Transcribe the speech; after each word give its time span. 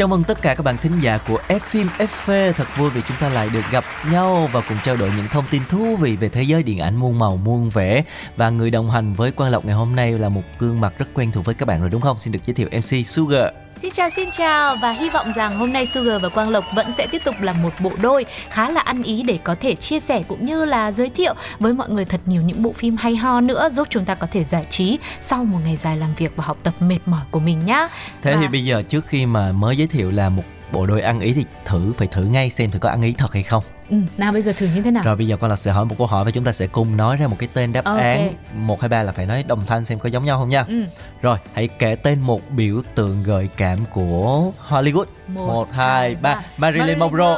Chào 0.00 0.08
mừng 0.08 0.24
tất 0.24 0.42
cả 0.42 0.54
các 0.54 0.62
bạn 0.62 0.76
thính 0.82 0.92
giả 1.00 1.18
của 1.28 1.38
F 1.48 1.58
phim 1.58 1.86
FV 1.98 2.52
Thật 2.52 2.64
vui 2.76 2.90
vì 2.90 3.00
chúng 3.08 3.16
ta 3.20 3.28
lại 3.28 3.48
được 3.52 3.60
gặp 3.70 3.84
nhau 4.12 4.48
Và 4.52 4.60
cùng 4.68 4.78
trao 4.84 4.96
đổi 4.96 5.10
những 5.16 5.26
thông 5.28 5.44
tin 5.50 5.62
thú 5.68 5.96
vị 5.96 6.16
về 6.16 6.28
thế 6.28 6.42
giới 6.42 6.62
điện 6.62 6.78
ảnh 6.78 6.96
muôn 6.96 7.18
màu, 7.18 7.36
muôn 7.36 7.70
vẻ. 7.70 8.04
Và 8.36 8.50
người 8.50 8.70
đồng 8.70 8.90
hành 8.90 9.14
với 9.14 9.32
Quang 9.32 9.50
Lộc 9.50 9.64
ngày 9.64 9.74
hôm 9.74 9.96
nay 9.96 10.12
là 10.12 10.28
một 10.28 10.42
gương 10.58 10.80
mặt 10.80 10.94
rất 10.98 11.06
quen 11.14 11.32
thuộc 11.32 11.44
với 11.44 11.54
các 11.54 11.66
bạn 11.66 11.80
rồi, 11.80 11.90
đúng 11.90 12.00
không? 12.00 12.18
Xin 12.18 12.32
được 12.32 12.40
giới 12.46 12.54
thiệu 12.54 12.68
MC 12.72 13.06
Sugar. 13.06 13.44
Xin 13.82 13.92
chào 13.92 14.10
xin 14.10 14.28
chào 14.36 14.76
và 14.76 14.90
hy 14.92 15.10
vọng 15.10 15.32
rằng 15.36 15.56
hôm 15.56 15.72
nay 15.72 15.86
Sugar 15.86 16.22
và 16.22 16.28
Quang 16.28 16.48
Lộc 16.48 16.64
vẫn 16.74 16.92
sẽ 16.92 17.06
tiếp 17.06 17.22
tục 17.24 17.34
là 17.40 17.52
một 17.52 17.74
bộ 17.80 17.92
đôi 18.02 18.24
khá 18.50 18.68
là 18.70 18.80
ăn 18.80 19.02
ý 19.02 19.22
để 19.22 19.38
có 19.44 19.54
thể 19.60 19.74
chia 19.74 20.00
sẻ 20.00 20.22
cũng 20.28 20.44
như 20.44 20.64
là 20.64 20.92
giới 20.92 21.08
thiệu 21.08 21.34
với 21.58 21.72
mọi 21.72 21.90
người 21.90 22.04
thật 22.04 22.20
nhiều 22.26 22.42
những 22.42 22.62
bộ 22.62 22.72
phim 22.72 22.96
hay 22.96 23.16
ho 23.16 23.40
nữa 23.40 23.68
giúp 23.72 23.88
chúng 23.90 24.04
ta 24.04 24.14
có 24.14 24.26
thể 24.30 24.44
giải 24.44 24.64
trí 24.70 24.98
sau 25.20 25.44
một 25.44 25.58
ngày 25.64 25.76
dài 25.76 25.96
làm 25.96 26.14
việc 26.14 26.32
và 26.36 26.44
học 26.44 26.58
tập 26.62 26.74
mệt 26.80 26.98
mỏi 27.06 27.20
của 27.30 27.40
mình 27.40 27.64
nhá. 27.64 27.88
Thế 28.22 28.34
Và- 28.34 28.40
thì 28.40 28.48
bây 28.48 28.64
giờ 28.64 28.82
trước 28.88 29.06
khi 29.06 29.26
mà 29.26 29.52
mới 29.52 29.76
giới 29.76 29.86
thiệu 29.86 30.10
là 30.10 30.28
một 30.28 30.42
bộ 30.72 30.86
đôi 30.86 31.02
ăn 31.02 31.20
ý 31.20 31.32
thì 31.32 31.44
thử 31.64 31.92
phải 31.98 32.06
thử 32.06 32.22
ngay 32.22 32.50
xem 32.50 32.70
thử 32.70 32.78
có 32.78 32.88
ăn 32.88 33.02
ý 33.02 33.14
thật 33.18 33.32
hay 33.32 33.42
không 33.42 33.64
Ừ, 33.90 33.96
nào 34.18 34.32
bây 34.32 34.42
giờ 34.42 34.52
thử 34.58 34.66
như 34.74 34.82
thế 34.82 34.90
nào? 34.90 35.02
Rồi 35.04 35.16
bây 35.16 35.26
giờ 35.26 35.36
Quang 35.36 35.50
Lộc 35.50 35.58
sẽ 35.58 35.70
hỏi 35.72 35.84
một 35.84 35.94
câu 35.98 36.06
hỏi 36.06 36.24
và 36.24 36.30
chúng 36.30 36.44
ta 36.44 36.52
sẽ 36.52 36.66
cùng 36.66 36.96
nói 36.96 37.16
ra 37.16 37.26
một 37.26 37.36
cái 37.38 37.48
tên 37.54 37.72
đáp 37.72 37.84
Ok. 37.84 37.98
án 37.98 38.34
một 38.54 38.80
hai 38.80 38.88
ba 38.88 39.02
là 39.02 39.12
phải 39.12 39.26
nói 39.26 39.42
đồng 39.48 39.66
thanh 39.66 39.84
xem 39.84 39.98
có 39.98 40.08
giống 40.08 40.24
nhau 40.24 40.38
không 40.38 40.48
nha 40.48 40.64
Ừ. 40.68 40.84
Rồi 41.22 41.36
hãy 41.54 41.68
kể 41.68 41.94
tên 42.02 42.20
một 42.20 42.40
biểu 42.50 42.82
tượng 42.94 43.22
gợi 43.26 43.48
cảm 43.56 43.78
của 43.90 44.52
Hollywood 44.68 45.04
Một, 45.28 45.46
một 45.46 45.72
hai 45.72 46.16
ba 46.22 46.40
Marilyn 46.58 46.80
Marilyn 46.80 46.98
Monroe. 46.98 47.34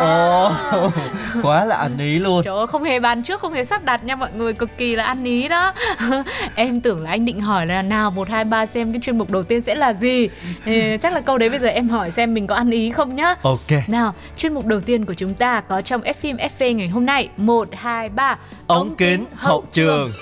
Ồ 0.00 0.44
À. 0.70 0.90
quá 1.42 1.64
là 1.64 1.76
anh 1.76 1.98
ý 1.98 2.18
luôn 2.18 2.42
Trời 2.44 2.56
ơi, 2.56 2.66
không 2.66 2.84
hề 2.84 3.00
bàn 3.00 3.22
trước, 3.22 3.40
không 3.40 3.52
hề 3.52 3.64
sắp 3.64 3.84
đặt 3.84 4.04
nha 4.04 4.16
mọi 4.16 4.32
người, 4.32 4.52
cực 4.52 4.70
kỳ 4.78 4.96
là 4.96 5.04
ăn 5.04 5.24
ý 5.24 5.48
đó. 5.48 5.72
em 6.54 6.80
tưởng 6.80 7.02
là 7.02 7.10
anh 7.10 7.24
định 7.24 7.40
hỏi 7.40 7.66
là 7.66 7.82
nào 7.82 8.10
1 8.10 8.28
2 8.28 8.44
3 8.44 8.66
xem 8.66 8.92
cái 8.92 9.00
chuyên 9.02 9.18
mục 9.18 9.30
đầu 9.30 9.42
tiên 9.42 9.60
sẽ 9.62 9.74
là 9.74 9.92
gì. 9.92 10.28
Chắc 11.00 11.12
là 11.12 11.20
câu 11.20 11.38
đấy 11.38 11.48
bây 11.50 11.58
giờ 11.58 11.66
em 11.68 11.88
hỏi 11.88 12.10
xem 12.10 12.34
mình 12.34 12.46
có 12.46 12.54
ăn 12.54 12.70
ý 12.70 12.90
không 12.90 13.14
nhá. 13.14 13.34
Ok 13.42 13.88
Nào, 13.88 14.14
chuyên 14.36 14.54
mục 14.54 14.66
đầu 14.66 14.80
tiên 14.80 15.04
của 15.06 15.14
chúng 15.14 15.34
ta 15.34 15.60
có 15.60 15.82
trong 15.94 16.02
F 16.02 16.14
phim 16.14 16.36
FV 16.36 16.74
ngày 16.76 16.88
hôm 16.88 17.06
nay. 17.06 17.28
1, 17.36 17.68
2, 17.72 18.08
3 18.08 18.38
ống 18.66 18.94
kính 18.96 19.24
hậu 19.34 19.64
trường. 19.72 20.12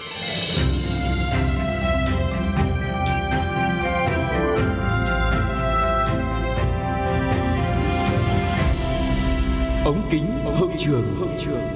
ống 9.85 10.09
kính 10.11 10.27
hậu 10.59 10.71
trường 10.79 11.15
hậu 11.19 11.29
trường 11.39 11.72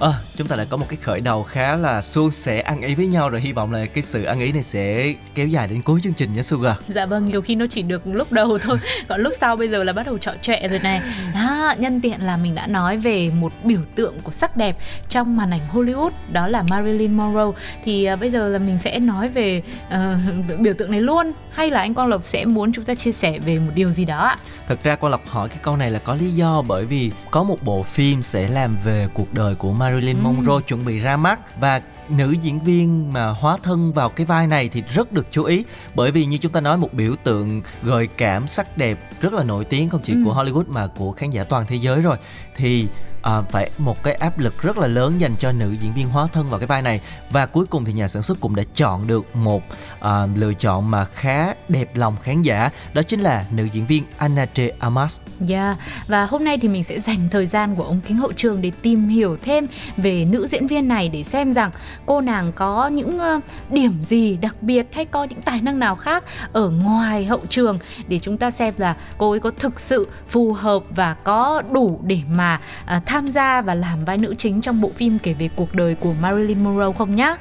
À, 0.00 0.12
chúng 0.34 0.46
ta 0.46 0.56
đã 0.56 0.64
có 0.64 0.76
một 0.76 0.86
cái 0.88 0.98
khởi 1.02 1.20
đầu 1.20 1.42
khá 1.42 1.76
là 1.76 2.02
suôn 2.02 2.30
sẻ 2.30 2.60
ăn 2.60 2.80
ý 2.80 2.94
với 2.94 3.06
nhau 3.06 3.28
rồi. 3.28 3.40
Hy 3.40 3.52
vọng 3.52 3.72
là 3.72 3.86
cái 3.86 4.02
sự 4.02 4.24
ăn 4.24 4.40
ý 4.40 4.52
này 4.52 4.62
sẽ 4.62 5.12
kéo 5.34 5.46
dài 5.46 5.68
đến 5.68 5.82
cuối 5.82 6.00
chương 6.02 6.12
trình 6.12 6.32
nhé 6.32 6.42
Sugar. 6.42 6.74
Dạ 6.88 7.06
vâng, 7.06 7.26
nhiều 7.26 7.42
khi 7.42 7.54
nó 7.54 7.66
chỉ 7.66 7.82
được 7.82 8.02
lúc 8.06 8.32
đầu 8.32 8.58
thôi. 8.62 8.78
Còn 9.08 9.20
lúc 9.20 9.32
sau 9.38 9.56
bây 9.56 9.68
giờ 9.68 9.84
là 9.84 9.92
bắt 9.92 10.06
đầu 10.06 10.18
trọ 10.18 10.32
trọe 10.42 10.68
rồi 10.68 10.80
này. 10.82 11.00
Đó, 11.34 11.74
nhân 11.78 12.00
tiện 12.00 12.20
là 12.20 12.36
mình 12.36 12.54
đã 12.54 12.66
nói 12.66 12.98
về 12.98 13.30
một 13.40 13.52
biểu 13.64 13.80
tượng 13.94 14.14
của 14.22 14.32
sắc 14.32 14.56
đẹp 14.56 14.76
trong 15.08 15.36
màn 15.36 15.50
ảnh 15.50 15.60
Hollywood 15.72 16.10
Đó 16.32 16.48
là 16.48 16.62
Marilyn 16.62 17.16
Monroe. 17.16 17.60
Thì 17.84 18.04
à, 18.04 18.16
bây 18.16 18.30
giờ 18.30 18.48
là 18.48 18.58
mình 18.58 18.78
sẽ 18.78 18.98
nói 18.98 19.28
về 19.28 19.62
ờ, 19.90 20.16
biểu 20.58 20.74
tượng 20.74 20.90
này 20.90 21.00
luôn. 21.00 21.32
Hay 21.50 21.70
là 21.70 21.80
anh 21.80 21.94
Quang 21.94 22.08
Lộc 22.08 22.24
sẽ 22.24 22.44
muốn 22.44 22.72
chúng 22.72 22.84
ta 22.84 22.94
chia 22.94 23.12
sẻ 23.12 23.38
về 23.38 23.58
một 23.58 23.72
điều 23.74 23.90
gì 23.90 24.04
đó 24.04 24.18
ạ? 24.18 24.36
Thật 24.68 24.82
ra 24.84 24.96
Quang 24.96 25.10
Lộc 25.10 25.28
hỏi 25.28 25.48
cái 25.48 25.58
câu 25.62 25.76
này 25.76 25.90
là 25.90 25.98
có 25.98 26.14
lý 26.14 26.30
do 26.32 26.62
bởi 26.62 26.84
vì 26.84 27.10
có 27.30 27.42
một 27.42 27.62
bộ 27.62 27.82
phim 27.82 28.22
sẽ 28.22 28.48
làm 28.48 28.76
về 28.84 29.08
cuộc 29.14 29.34
đời 29.34 29.54
của 29.54 29.72
Marilyn 29.72 30.16
Ừm. 30.16 30.24
Monroe 30.24 30.60
chuẩn 30.68 30.84
bị 30.84 30.98
ra 30.98 31.16
mắt 31.16 31.60
và 31.60 31.80
nữ 32.08 32.32
diễn 32.42 32.60
viên 32.60 33.12
mà 33.12 33.26
hóa 33.28 33.56
thân 33.62 33.92
vào 33.92 34.08
cái 34.08 34.26
vai 34.26 34.46
này 34.46 34.68
thì 34.68 34.82
rất 34.94 35.12
được 35.12 35.26
chú 35.30 35.44
ý 35.44 35.64
bởi 35.94 36.10
vì 36.10 36.24
như 36.26 36.38
chúng 36.38 36.52
ta 36.52 36.60
nói 36.60 36.78
một 36.78 36.92
biểu 36.94 37.14
tượng 37.24 37.62
gợi 37.82 38.08
cảm 38.16 38.48
sắc 38.48 38.78
đẹp 38.78 38.98
rất 39.20 39.32
là 39.32 39.42
nổi 39.44 39.64
tiếng 39.64 39.88
không 39.90 40.00
chỉ 40.04 40.12
Ừ. 40.12 40.22
của 40.24 40.34
Hollywood 40.34 40.64
mà 40.68 40.86
của 40.86 41.12
khán 41.12 41.30
giả 41.30 41.44
toàn 41.44 41.66
thế 41.68 41.76
giới 41.76 42.00
rồi 42.00 42.16
thì 42.56 42.86
à, 43.26 43.42
phải 43.50 43.70
một 43.78 44.02
cái 44.02 44.14
áp 44.14 44.38
lực 44.38 44.62
rất 44.62 44.78
là 44.78 44.86
lớn 44.86 45.20
dành 45.20 45.32
cho 45.38 45.52
nữ 45.52 45.74
diễn 45.80 45.94
viên 45.94 46.08
hóa 46.08 46.26
thân 46.32 46.50
vào 46.50 46.60
cái 46.60 46.66
vai 46.66 46.82
này 46.82 47.00
và 47.30 47.46
cuối 47.46 47.66
cùng 47.66 47.84
thì 47.84 47.92
nhà 47.92 48.08
sản 48.08 48.22
xuất 48.22 48.40
cũng 48.40 48.56
đã 48.56 48.62
chọn 48.74 49.06
được 49.06 49.36
một 49.36 49.62
à, 50.00 50.26
lựa 50.34 50.52
chọn 50.54 50.90
mà 50.90 51.04
khá 51.04 51.54
đẹp 51.68 51.90
lòng 51.94 52.16
khán 52.22 52.42
giả 52.42 52.70
đó 52.94 53.02
chính 53.02 53.20
là 53.20 53.46
nữ 53.50 53.64
diễn 53.72 53.86
viên 53.86 54.02
Anna 54.18 54.46
J. 54.54 54.70
Amas. 54.78 55.20
Yeah. 55.48 55.48
Dạ, 55.48 55.76
và 56.06 56.24
hôm 56.24 56.44
nay 56.44 56.58
thì 56.58 56.68
mình 56.68 56.84
sẽ 56.84 56.98
dành 56.98 57.28
thời 57.30 57.46
gian 57.46 57.76
của 57.76 57.84
ông 57.84 58.00
kính 58.06 58.16
hậu 58.16 58.32
trường 58.32 58.62
để 58.62 58.72
tìm 58.82 59.08
hiểu 59.08 59.36
thêm 59.42 59.66
về 59.96 60.24
nữ 60.24 60.46
diễn 60.46 60.66
viên 60.66 60.88
này 60.88 61.08
để 61.08 61.22
xem 61.22 61.52
rằng 61.52 61.70
cô 62.06 62.20
nàng 62.20 62.52
có 62.52 62.88
những 62.88 63.18
ờ, 63.18 63.40
điểm 63.70 63.92
gì 64.02 64.36
đặc 64.36 64.56
biệt 64.60 64.86
hay 64.92 65.04
có 65.04 65.24
những 65.24 65.42
tài 65.42 65.60
năng 65.60 65.78
nào 65.78 65.94
khác 65.94 66.24
ở 66.52 66.70
ngoài 66.70 67.24
hậu 67.24 67.40
trường 67.48 67.78
để 68.08 68.18
chúng 68.18 68.36
ta 68.36 68.50
xem 68.50 68.74
là 68.76 68.96
cô 69.18 69.30
ấy 69.30 69.40
có 69.40 69.50
thực 69.58 69.80
sự 69.80 70.08
phù 70.28 70.52
hợp 70.52 70.82
và 70.90 71.14
có 71.14 71.62
đủ 71.70 72.00
để 72.04 72.20
mà 72.28 72.60
à, 72.84 73.00
tham 73.06 73.15
tham 73.16 73.28
gia 73.28 73.62
và 73.62 73.74
làm 73.74 74.04
vai 74.04 74.18
nữ 74.18 74.34
chính 74.38 74.60
trong 74.60 74.80
bộ 74.80 74.90
phim 74.94 75.18
kể 75.18 75.34
về 75.34 75.48
cuộc 75.56 75.74
đời 75.74 75.94
của 75.94 76.14
Marilyn 76.20 76.64
Monroe 76.64 76.92
không 76.98 77.14
nhá. 77.14 77.36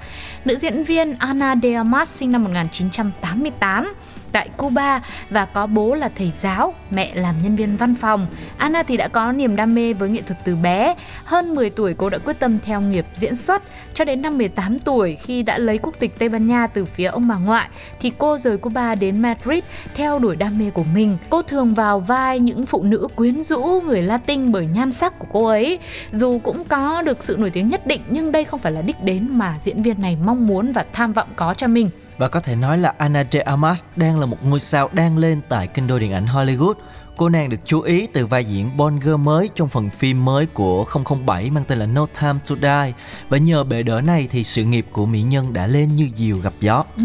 Nữ 0.45 0.55
diễn 0.55 0.83
viên 0.83 1.13
Ana 1.13 1.55
de 1.63 1.73
Armas 1.73 2.17
sinh 2.17 2.31
năm 2.31 2.43
1988 2.43 3.93
tại 4.35 4.49
Cuba 4.57 5.01
và 5.29 5.45
có 5.45 5.67
bố 5.67 5.95
là 5.95 6.09
thầy 6.15 6.31
giáo, 6.31 6.73
mẹ 6.91 7.15
làm 7.15 7.35
nhân 7.43 7.55
viên 7.55 7.77
văn 7.77 7.95
phòng. 7.95 8.27
Anna 8.57 8.83
thì 8.83 8.97
đã 8.97 9.07
có 9.07 9.31
niềm 9.31 9.55
đam 9.55 9.75
mê 9.75 9.93
với 9.93 10.09
nghệ 10.09 10.21
thuật 10.21 10.39
từ 10.43 10.55
bé. 10.55 10.95
Hơn 11.23 11.55
10 11.55 11.69
tuổi 11.69 11.93
cô 11.93 12.09
đã 12.09 12.17
quyết 12.17 12.39
tâm 12.39 12.57
theo 12.65 12.81
nghiệp 12.81 13.05
diễn 13.13 13.35
xuất. 13.35 13.63
Cho 13.93 14.05
đến 14.05 14.21
năm 14.21 14.37
18 14.37 14.79
tuổi 14.79 15.15
khi 15.15 15.43
đã 15.43 15.57
lấy 15.57 15.77
quốc 15.77 15.95
tịch 15.99 16.19
Tây 16.19 16.29
Ban 16.29 16.47
Nha 16.47 16.67
từ 16.67 16.85
phía 16.85 17.05
ông 17.05 17.27
bà 17.27 17.35
ngoại 17.35 17.69
thì 17.99 18.11
cô 18.17 18.37
rời 18.37 18.57
Cuba 18.57 18.95
đến 18.95 19.19
Madrid 19.19 19.63
theo 19.93 20.19
đuổi 20.19 20.35
đam 20.35 20.59
mê 20.59 20.69
của 20.69 20.85
mình. 20.93 21.17
Cô 21.29 21.41
thường 21.41 21.73
vào 21.73 21.99
vai 21.99 22.39
những 22.39 22.65
phụ 22.65 22.83
nữ 22.83 23.07
quyến 23.15 23.43
rũ 23.43 23.81
người 23.85 24.01
Latin 24.01 24.51
bởi 24.51 24.65
nhan 24.65 24.91
sắc 24.91 25.19
của 25.19 25.27
cô 25.31 25.45
ấy. 25.45 25.79
Dù 26.11 26.39
cũng 26.43 26.63
có 26.63 27.01
được 27.01 27.23
sự 27.23 27.35
nổi 27.39 27.49
tiếng 27.49 27.69
nhất 27.69 27.87
định 27.87 28.01
nhưng 28.09 28.31
đây 28.31 28.43
không 28.43 28.59
phải 28.59 28.71
là 28.71 28.81
đích 28.81 29.03
đến 29.03 29.27
mà 29.31 29.55
diễn 29.63 29.81
viên 29.81 30.01
này 30.01 30.17
mong 30.23 30.47
muốn 30.47 30.71
và 30.71 30.85
tham 30.93 31.13
vọng 31.13 31.27
có 31.35 31.53
cho 31.53 31.67
mình. 31.67 31.89
Và 32.17 32.27
có 32.27 32.39
thể 32.39 32.55
nói 32.55 32.77
là 32.77 32.93
Anna 32.97 33.23
de 33.31 33.39
Armas 33.39 33.83
đang 33.95 34.19
là 34.19 34.25
một 34.25 34.37
ngôi 34.43 34.59
sao 34.59 34.89
đang 34.93 35.17
lên 35.17 35.41
tại 35.49 35.67
kinh 35.67 35.87
đô 35.87 35.99
điện 35.99 36.13
ảnh 36.13 36.25
Hollywood. 36.25 36.73
Cô 37.17 37.29
nàng 37.29 37.49
được 37.49 37.57
chú 37.65 37.81
ý 37.81 38.07
từ 38.13 38.25
vai 38.25 38.45
diễn 38.45 38.77
Bond 38.77 39.03
girl 39.03 39.15
mới 39.15 39.49
trong 39.55 39.67
phần 39.67 39.89
phim 39.89 40.25
mới 40.25 40.45
của 40.45 40.85
007 41.25 41.49
mang 41.49 41.63
tên 41.67 41.77
là 41.79 41.85
No 41.85 42.05
Time 42.21 42.39
to 42.49 42.55
Die. 42.61 42.93
Và 43.29 43.37
nhờ 43.37 43.63
bệ 43.63 43.83
đỡ 43.83 44.01
này 44.01 44.27
thì 44.31 44.43
sự 44.43 44.63
nghiệp 44.63 44.85
của 44.91 45.05
mỹ 45.05 45.21
nhân 45.21 45.53
đã 45.53 45.67
lên 45.67 45.95
như 45.95 46.09
diều 46.13 46.37
gặp 46.37 46.53
gió. 46.59 46.83
Ừ, 46.97 47.03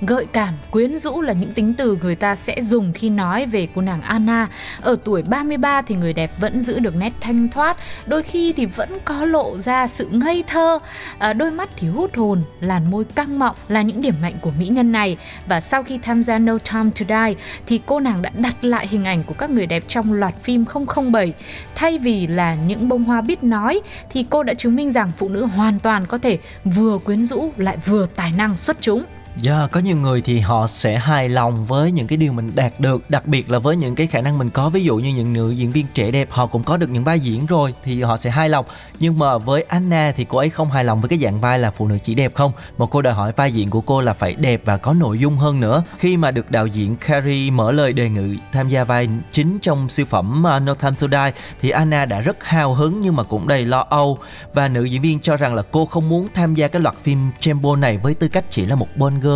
gợi 0.00 0.26
cảm, 0.32 0.54
quyến 0.70 0.98
rũ 0.98 1.20
là 1.20 1.32
những 1.32 1.50
tính 1.50 1.74
từ 1.74 1.98
người 2.02 2.16
ta 2.16 2.36
sẽ 2.36 2.62
dùng 2.62 2.92
khi 2.92 3.10
nói 3.10 3.46
về 3.46 3.68
cô 3.74 3.82
nàng 3.82 4.02
Anna. 4.02 4.48
Ở 4.80 4.96
tuổi 5.04 5.22
33 5.22 5.82
thì 5.82 5.94
người 5.94 6.12
đẹp 6.12 6.30
vẫn 6.40 6.62
giữ 6.62 6.78
được 6.78 6.96
nét 6.96 7.12
thanh 7.20 7.48
thoát, 7.48 7.76
đôi 8.06 8.22
khi 8.22 8.52
thì 8.52 8.66
vẫn 8.66 8.98
có 9.04 9.24
lộ 9.24 9.58
ra 9.58 9.86
sự 9.86 10.08
ngây 10.10 10.44
thơ. 10.46 10.78
À, 11.18 11.32
đôi 11.32 11.50
mắt 11.50 11.70
thì 11.76 11.88
hút 11.88 12.16
hồn, 12.16 12.42
làn 12.60 12.90
môi 12.90 13.04
căng 13.04 13.38
mọng 13.38 13.56
là 13.68 13.82
những 13.82 14.02
điểm 14.02 14.14
mạnh 14.22 14.34
của 14.40 14.52
mỹ 14.58 14.68
nhân 14.68 14.92
này. 14.92 15.16
Và 15.46 15.60
sau 15.60 15.82
khi 15.82 15.98
tham 16.02 16.22
gia 16.22 16.38
No 16.38 16.58
Time 16.72 16.90
to 16.90 17.06
Die 17.08 17.34
thì 17.66 17.80
cô 17.86 18.00
nàng 18.00 18.22
đã 18.22 18.30
đặt 18.34 18.64
lại 18.64 18.86
hình 18.86 19.04
ảnh 19.04 19.24
của 19.24 19.34
các 19.34 19.47
người 19.50 19.66
đẹp 19.66 19.82
trong 19.88 20.12
loạt 20.12 20.34
phim 20.42 20.64
007. 21.12 21.34
Thay 21.74 21.98
vì 21.98 22.26
là 22.26 22.54
những 22.54 22.88
bông 22.88 23.04
hoa 23.04 23.20
biết 23.20 23.42
nói, 23.42 23.80
thì 24.10 24.26
cô 24.30 24.42
đã 24.42 24.54
chứng 24.54 24.76
minh 24.76 24.92
rằng 24.92 25.12
phụ 25.16 25.28
nữ 25.28 25.44
hoàn 25.44 25.78
toàn 25.78 26.06
có 26.06 26.18
thể 26.18 26.38
vừa 26.64 26.98
quyến 26.98 27.24
rũ 27.24 27.52
lại 27.56 27.76
vừa 27.86 28.06
tài 28.16 28.32
năng 28.32 28.56
xuất 28.56 28.76
chúng. 28.80 29.04
Yeah, 29.44 29.70
có 29.70 29.80
nhiều 29.80 29.96
người 29.96 30.20
thì 30.20 30.40
họ 30.40 30.66
sẽ 30.66 30.98
hài 30.98 31.28
lòng 31.28 31.66
với 31.66 31.92
những 31.92 32.06
cái 32.06 32.16
điều 32.16 32.32
mình 32.32 32.52
đạt 32.54 32.80
được 32.80 33.10
Đặc 33.10 33.26
biệt 33.26 33.50
là 33.50 33.58
với 33.58 33.76
những 33.76 33.94
cái 33.94 34.06
khả 34.06 34.20
năng 34.20 34.38
mình 34.38 34.50
có. 34.50 34.68
Ví 34.68 34.84
dụ 34.84 34.96
như 34.96 35.08
những 35.08 35.32
nữ 35.32 35.50
diễn 35.50 35.72
viên 35.72 35.86
trẻ 35.94 36.10
đẹp 36.10 36.28
Họ 36.30 36.46
cũng 36.46 36.62
có 36.62 36.76
được 36.76 36.90
những 36.90 37.04
vai 37.04 37.20
diễn 37.20 37.46
rồi 37.46 37.74
Thì 37.84 38.02
họ 38.02 38.16
sẽ 38.16 38.30
hài 38.30 38.48
lòng. 38.48 38.66
Nhưng 38.98 39.18
mà 39.18 39.38
với 39.38 39.62
Anna 39.62 40.12
thì 40.16 40.26
cô 40.28 40.38
ấy 40.38 40.50
không 40.50 40.70
hài 40.70 40.84
lòng 40.84 41.00
với 41.00 41.08
cái 41.08 41.18
dạng 41.18 41.40
vai 41.40 41.58
là 41.58 41.70
phụ 41.70 41.88
nữ 41.88 41.98
chỉ 42.02 42.14
đẹp 42.14 42.34
không? 42.34 42.52
Một 42.78 42.86
cô 42.90 43.02
đòi 43.02 43.14
hỏi 43.14 43.32
vai 43.36 43.52
diễn 43.52 43.70
của 43.70 43.80
cô 43.80 44.00
là 44.00 44.12
phải 44.12 44.34
đẹp 44.34 44.62
và 44.64 44.76
có 44.76 44.92
nội 44.92 45.18
dung 45.18 45.36
hơn 45.36 45.60
nữa. 45.60 45.82
Khi 45.98 46.16
mà 46.16 46.30
được 46.30 46.50
đạo 46.50 46.66
diễn 46.66 46.96
Carrie 46.96 47.50
mở 47.50 47.72
lời 47.72 47.92
đề 47.92 48.08
nghị 48.08 48.38
tham 48.52 48.68
gia 48.68 48.84
vai 48.84 49.08
chính 49.32 49.58
trong 49.58 49.88
siêu 49.88 50.06
phẩm 50.06 50.46
à, 50.46 50.58
No 50.58 50.74
Time 50.74 50.96
to 51.00 51.06
Die 51.10 51.32
Thì 51.60 51.70
Anna 51.70 52.04
đã 52.04 52.20
rất 52.20 52.44
hào 52.44 52.74
hứng 52.74 53.00
nhưng 53.00 53.16
mà 53.16 53.22
cũng 53.22 53.48
đầy 53.48 53.64
lo 53.64 53.86
âu. 53.90 54.18
Và 54.54 54.68
nữ 54.68 54.84
diễn 54.84 55.02
viên 55.02 55.20
cho 55.20 55.36
rằng 55.36 55.54
là 55.54 55.62
cô 55.70 55.86
không 55.86 56.08
muốn 56.08 56.28
tham 56.34 56.54
gia 56.54 56.68
cái 56.68 56.82
loạt 56.82 56.94
phim 57.02 57.30
James 57.40 57.60
Bond 57.60 57.80
này 57.80 57.98
với 57.98 58.14
tư 58.14 58.28
cách 58.28 58.44
chỉ 58.50 58.66
là 58.66 58.74
một 58.74 58.88
Bond 58.96 59.22
girl 59.22 59.27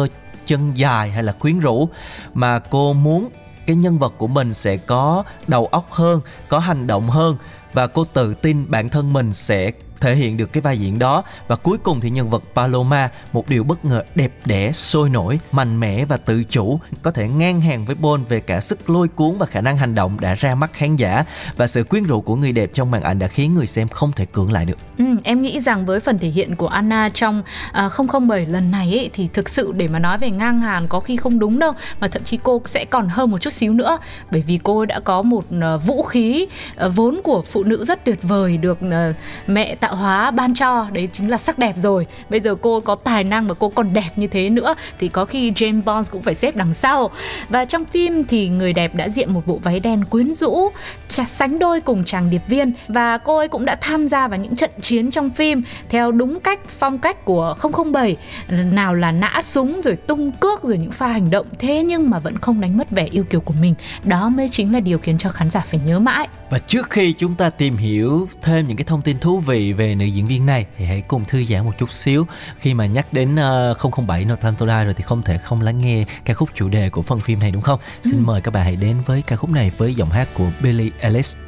chân 0.47 0.73
dài 0.75 1.11
hay 1.11 1.23
là 1.23 1.33
quyến 1.33 1.59
rũ 1.59 1.89
mà 2.35 2.59
cô 2.59 2.93
muốn 2.93 3.29
cái 3.67 3.77
nhân 3.77 3.99
vật 3.99 4.15
của 4.19 4.27
mình 4.27 4.55
sẽ 4.55 4.77
có 4.77 5.25
đầu 5.47 5.67
óc 5.67 5.91
hơn, 5.91 6.21
có 6.49 6.59
hành 6.59 6.87
động 6.87 7.11
hơn 7.11 7.37
và 7.73 7.87
cô 7.87 8.05
tự 8.05 8.35
tin 8.35 8.71
bản 8.71 8.89
thân 8.89 9.13
mình 9.13 9.33
sẽ 9.33 9.71
thể 10.01 10.15
hiện 10.15 10.37
được 10.37 10.53
cái 10.53 10.61
vai 10.61 10.79
diễn 10.79 10.99
đó. 10.99 11.25
Và 11.49 11.57
cuối 11.57 11.79
cùng 11.79 12.01
thì 12.01 12.11
nhân 12.11 12.31
vật 12.31 12.43
Paloma 12.55 13.11
một 13.33 13.49
điều 13.49 13.65
bất 13.65 13.85
ngờ 13.85 14.03
đẹp 14.15 14.33
đẽ 14.45 14.73
sôi 14.73 15.09
nổi 15.09 15.41
mạnh 15.53 15.81
mẽ 15.81 16.05
và 16.05 16.17
tự 16.17 16.45
chủ 16.45 16.81
có 17.03 17.11
thể 17.11 17.29
ngang 17.29 17.61
hàng 17.61 17.85
với 17.85 17.95
Bond 17.95 18.29
về 18.29 18.41
cả 18.41 18.61
sức 18.61 18.91
lôi 18.91 19.09
cuốn 19.09 19.39
và 19.39 19.47
khả 19.47 19.61
năng 19.61 19.77
hành 19.77 19.95
động 19.95 20.21
đã 20.21 20.35
ra 20.35 20.55
mắt 20.55 20.73
khán 20.73 20.97
giả. 20.97 21.25
Và 21.57 21.67
sự 21.67 21.85
quyến 21.85 22.05
rũ 22.05 22.21
của 22.21 22.37
người 22.37 22.53
đẹp 22.53 22.71
trong 22.75 22.91
màn 22.91 23.03
ảnh 23.03 23.19
đã 23.19 23.27
khiến 23.27 23.55
người 23.55 23.67
xem 23.67 23.89
không 23.89 24.13
thể 24.13 24.27
cưỡng 24.27 24.53
lại 24.53 24.65
được. 24.65 24.79
Ừ, 24.99 25.05
em 25.25 25.43
nghĩ 25.43 25.61
rằng 25.61 25.87
với 25.87 26.01
phần 26.01 26.19
thể 26.19 26.29
hiện 26.29 26.57
của 26.57 26.67
Anna 26.67 27.09
trong 27.09 27.43
à, 27.73 27.87
uh, 27.87 28.11
007 28.29 28.47
lần 28.47 28.71
này 28.71 28.99
ấy, 28.99 29.11
thì 29.13 29.29
thực 29.33 29.49
sự 29.49 29.73
để 29.73 29.89
mà 29.89 29.99
nói 29.99 30.19
về 30.19 30.31
ngang 30.31 30.61
hàng 30.61 30.89
có 30.89 31.01
khi 31.01 31.17
không 31.17 31.39
đúng 31.39 31.59
đâu 31.59 31.73
mà 32.01 32.09
thậm 32.09 32.25
chí 32.25 32.39
cô 32.43 32.63
sẽ 32.65 32.85
còn 32.85 33.09
hơn 33.09 33.31
một 33.31 33.39
chút 33.39 33.53
xíu 33.53 33.73
nữa. 33.73 33.99
Bởi 34.31 34.43
vì 34.47 34.59
cô 34.63 34.85
đã 34.85 35.01
có 35.01 35.23
một 35.23 35.45
uh, 35.75 35.87
vũ 35.87 36.03
khí 36.03 36.47
uh, 36.87 36.93
vốn 36.95 37.21
của 37.25 37.43
phụ 37.43 37.65
nữ 37.65 37.85
rất 37.85 38.05
tuyệt 38.05 38.23
vời 38.23 38.57
được 38.57 38.79
uh, 38.87 39.17
mẹ 39.47 39.75
tạo 39.75 39.92
hóa 39.95 40.31
ban 40.31 40.55
cho. 40.55 40.87
Đấy 40.93 41.09
chính 41.13 41.31
là 41.31 41.37
sắc 41.37 41.59
đẹp 41.59 41.75
rồi. 41.77 42.07
Bây 42.29 42.41
giờ 42.41 42.55
cô 42.55 42.81
có 42.81 42.95
tài 42.95 43.25
năng 43.25 43.47
và 43.47 43.55
cô 43.55 43.69
còn 43.69 43.93
đẹp 43.93 44.11
như 44.17 44.27
thế 44.27 44.51
nữa, 44.51 44.75
thì 44.99 45.09
có 45.09 45.25
khi 45.25 45.51
James 45.51 45.83
Bond 45.83 46.11
cũng 46.11 46.23
phải 46.23 46.35
xếp 46.35 46.57
đằng 46.57 46.75
sau. 46.75 47.11
Và 47.49 47.65
trong 47.65 47.85
phim 47.85 48.25
thì 48.25 48.49
người 48.49 48.73
đẹp 48.73 48.95
đã 48.95 49.09
diện 49.09 49.33
một 49.33 49.47
bộ 49.47 49.61
váy 49.63 49.81
đen 49.81 50.05
quyến 50.05 50.35
rũ 50.35 50.69
sánh 51.09 51.59
đôi 51.59 51.81
cùng 51.81 52.05
chàng 52.05 52.31
điệp 52.31 52.43
viên. 52.49 52.73
Và 52.89 53.19
cô 53.19 53.37
ấy 53.37 53.49
cũng 53.49 53.65
đã 53.65 53.77
tham 53.81 54.09
gia 54.09 54.29
vào 54.29 54.39
những 54.39 54.57
trận 54.57 54.71
chiến 54.81 55.11
trong 55.11 55.31
phim 55.31 55.63
theo 55.89 56.13
đúng 56.13 56.41
cách, 56.41 56.61
phong 56.69 56.99
cách 56.99 57.25
của 57.25 57.55
007 57.93 58.17
nào 58.49 58.95
là 58.95 59.13
nã 59.13 59.41
súng, 59.43 59.81
rồi 59.81 59.97
tung 59.97 60.33
cước, 60.33 60.63
rồi 60.63 60.79
những 60.79 60.91
pha 60.91 61.07
hành 61.07 61.31
động 61.31 61.47
thế 61.59 61.83
nhưng 61.83 62.11
mà 62.11 62.19
vẫn 62.19 62.39
không 62.39 62.61
đánh 62.61 62.77
mất 62.77 62.91
vẻ 62.91 63.05
yêu 63.11 63.25
kiều 63.25 63.41
của 63.41 63.55
mình. 63.61 63.75
Đó 64.05 64.29
mới 64.29 64.49
chính 64.49 64.73
là 64.73 64.81
điều 64.81 64.99
khiến 64.99 65.19
cho 65.19 65.31
khán 65.31 65.51
giả 65.51 65.65
phải 65.71 65.81
nhớ 65.87 65.99
mãi. 65.99 66.29
Và 66.51 66.59
trước 66.59 66.91
khi 66.91 67.13
chúng 67.13 67.35
ta 67.35 67.51
tìm 67.51 67.77
hiểu 67.77 68.29
thêm 68.43 68.69
những 68.69 68.77
cái 68.77 68.85
thông 68.85 69.03
tin 69.03 69.19
thú 69.19 69.39
vị 69.39 69.72
về 69.73 69.95
nữ 69.95 70.05
diễn 70.05 70.27
viên 70.27 70.47
này 70.47 70.67
thì 70.79 70.85
hãy 70.85 71.03
cùng 71.09 71.25
thư 71.25 71.45
giãn 71.45 71.65
một 71.65 71.73
chút 71.79 71.93
xíu 71.93 72.27
khi 72.59 72.75
mà 72.75 72.87
nhắc 72.87 73.13
đến 73.13 73.37
uh, 73.83 74.07
007 74.07 74.25
No 74.25 74.35
Time 74.37 74.55
to 74.59 74.67
Die 74.67 74.85
rồi 74.85 74.95
thì 74.95 75.03
không 75.03 75.23
thể 75.23 75.39
không 75.39 75.61
lắng 75.61 75.81
nghe 75.81 76.05
ca 76.25 76.35
khúc 76.35 76.49
chủ 76.55 76.69
đề 76.69 76.91
của 76.91 77.03
phần 77.03 77.21
phim 77.21 77.41
này 77.41 77.51
đúng 77.51 77.63
không? 77.63 77.81
Ừ. 78.05 78.11
Xin 78.11 78.21
mời 78.27 78.41
các 78.41 78.51
bạn 78.51 78.65
hãy 78.65 78.77
đến 78.77 78.97
với 79.07 79.23
ca 79.23 79.37
khúc 79.37 79.51
này 79.51 79.71
với 79.77 79.95
giọng 79.95 80.11
hát 80.11 80.29
của 80.35 80.51
Billie 80.63 80.91
Eilish. 81.01 81.39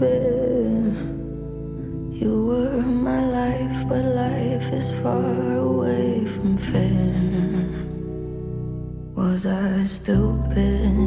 Much. 0.00 0.08
You 2.20 2.46
were 2.46 2.82
my 2.82 3.24
life, 3.24 3.88
but 3.88 4.04
life 4.04 4.72
is 4.72 4.90
far 5.02 5.56
away 5.56 6.24
from 6.26 6.56
fair. 6.56 7.68
Was 9.14 9.46
I 9.46 9.84
stupid 9.84 10.97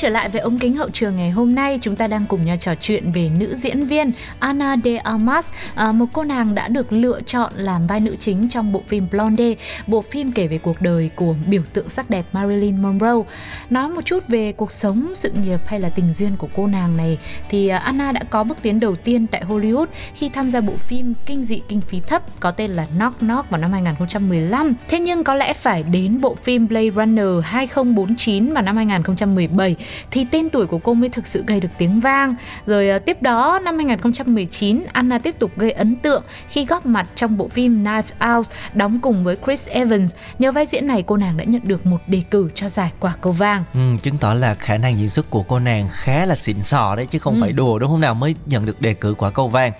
trở 0.00 0.08
lại 0.08 0.28
với 0.28 0.40
ống 0.40 0.58
kính 0.58 0.76
hậu 0.76 0.90
trường 0.90 1.16
ngày 1.16 1.30
hôm 1.30 1.54
nay, 1.54 1.78
chúng 1.80 1.96
ta 1.96 2.06
đang 2.06 2.26
cùng 2.26 2.44
nhau 2.44 2.56
trò 2.56 2.74
chuyện 2.74 3.12
về 3.12 3.30
nữ 3.38 3.56
diễn 3.56 3.84
viên 3.84 4.12
Anna 4.38 4.76
de 4.84 4.96
Armas, 4.96 5.52
à, 5.74 5.92
một 5.92 6.06
cô 6.12 6.24
nàng 6.24 6.54
đã 6.54 6.68
được 6.68 6.92
lựa 6.92 7.20
chọn 7.26 7.52
làm 7.56 7.86
vai 7.86 8.00
nữ 8.00 8.16
chính 8.20 8.48
trong 8.48 8.72
bộ 8.72 8.82
phim 8.88 9.06
Blonde, 9.10 9.54
bộ 9.86 10.02
phim 10.02 10.32
kể 10.32 10.46
về 10.46 10.58
cuộc 10.58 10.82
đời 10.82 11.10
của 11.14 11.34
biểu 11.46 11.62
tượng 11.72 11.88
sắc 11.88 12.10
đẹp 12.10 12.24
Marilyn 12.32 12.82
Monroe. 12.82 13.32
Nói 13.70 13.88
một 13.88 14.04
chút 14.04 14.28
về 14.28 14.52
cuộc 14.52 14.72
sống, 14.72 15.12
sự 15.16 15.30
nghiệp 15.30 15.60
hay 15.66 15.80
là 15.80 15.88
tình 15.88 16.12
duyên 16.12 16.36
của 16.36 16.48
cô 16.56 16.66
nàng 16.66 16.96
này 16.96 17.18
thì 17.48 17.68
Anna 17.68 18.12
đã 18.12 18.20
có 18.30 18.44
bước 18.44 18.62
tiến 18.62 18.80
đầu 18.80 18.94
tiên 18.94 19.26
tại 19.26 19.44
Hollywood 19.44 19.86
khi 20.14 20.28
tham 20.28 20.50
gia 20.50 20.60
bộ 20.60 20.76
phim 20.76 21.14
kinh 21.26 21.44
dị 21.44 21.62
kinh 21.68 21.80
phí 21.80 22.00
thấp 22.00 22.40
có 22.40 22.50
tên 22.50 22.70
là 22.70 22.86
Knock 22.96 23.18
Knock 23.18 23.50
vào 23.50 23.60
năm 23.60 23.72
2015. 23.72 24.74
Thế 24.88 24.98
nhưng 24.98 25.24
có 25.24 25.34
lẽ 25.34 25.52
phải 25.52 25.82
đến 25.82 26.20
bộ 26.20 26.34
phim 26.34 26.68
Blade 26.68 26.90
Runner 26.90 27.44
2049 27.44 28.54
vào 28.54 28.62
năm 28.62 28.76
2017 28.76 29.76
thì 30.10 30.26
tên 30.30 30.50
tuổi 30.50 30.66
của 30.66 30.78
cô 30.78 30.94
mới 30.94 31.08
thực 31.08 31.26
sự 31.26 31.44
gây 31.46 31.60
được 31.60 31.68
tiếng 31.78 32.00
vang. 32.00 32.34
Rồi 32.66 32.90
à, 32.90 32.98
tiếp 32.98 33.22
đó 33.22 33.58
năm 33.64 33.76
2019 33.76 34.84
Anna 34.92 35.18
tiếp 35.18 35.38
tục 35.38 35.50
gây 35.56 35.70
ấn 35.70 35.96
tượng 35.96 36.22
khi 36.48 36.64
góp 36.64 36.86
mặt 36.86 37.06
trong 37.14 37.36
bộ 37.36 37.48
phim 37.48 37.84
Knives 37.84 38.12
Out 38.34 38.46
đóng 38.74 38.98
cùng 39.02 39.24
với 39.24 39.36
Chris 39.46 39.68
Evans. 39.68 40.14
Nhờ 40.38 40.52
vai 40.52 40.66
diễn 40.66 40.86
này 40.86 41.02
cô 41.06 41.16
nàng 41.16 41.36
đã 41.36 41.44
nhận 41.44 41.62
được 41.64 41.86
một 41.86 42.00
đề 42.06 42.22
cử 42.30 42.50
cho 42.54 42.68
giải 42.68 42.92
quả 43.00 43.14
cầu 43.20 43.32
vàng. 43.32 43.64
Ừ, 43.74 43.80
chứng 44.02 44.18
tỏ 44.18 44.34
là 44.34 44.54
khả 44.54 44.76
năng 44.76 44.98
diễn 44.98 45.08
xuất 45.08 45.30
của 45.30 45.42
cô 45.42 45.58
nàng 45.58 45.88
khá 45.90 46.26
là 46.26 46.34
xịn 46.34 46.62
sò 46.62 46.96
đấy 46.96 47.06
chứ 47.10 47.18
không 47.18 47.34
ừ. 47.34 47.40
phải 47.40 47.52
đùa 47.52 47.78
đúng 47.78 47.90
không 47.90 48.00
nào 48.00 48.14
mới 48.14 48.34
nhận 48.46 48.66
được 48.66 48.80
đề 48.82 48.94
cử 48.94 49.14
quả 49.18 49.30
cầu 49.30 49.48
vàng. 49.48 49.72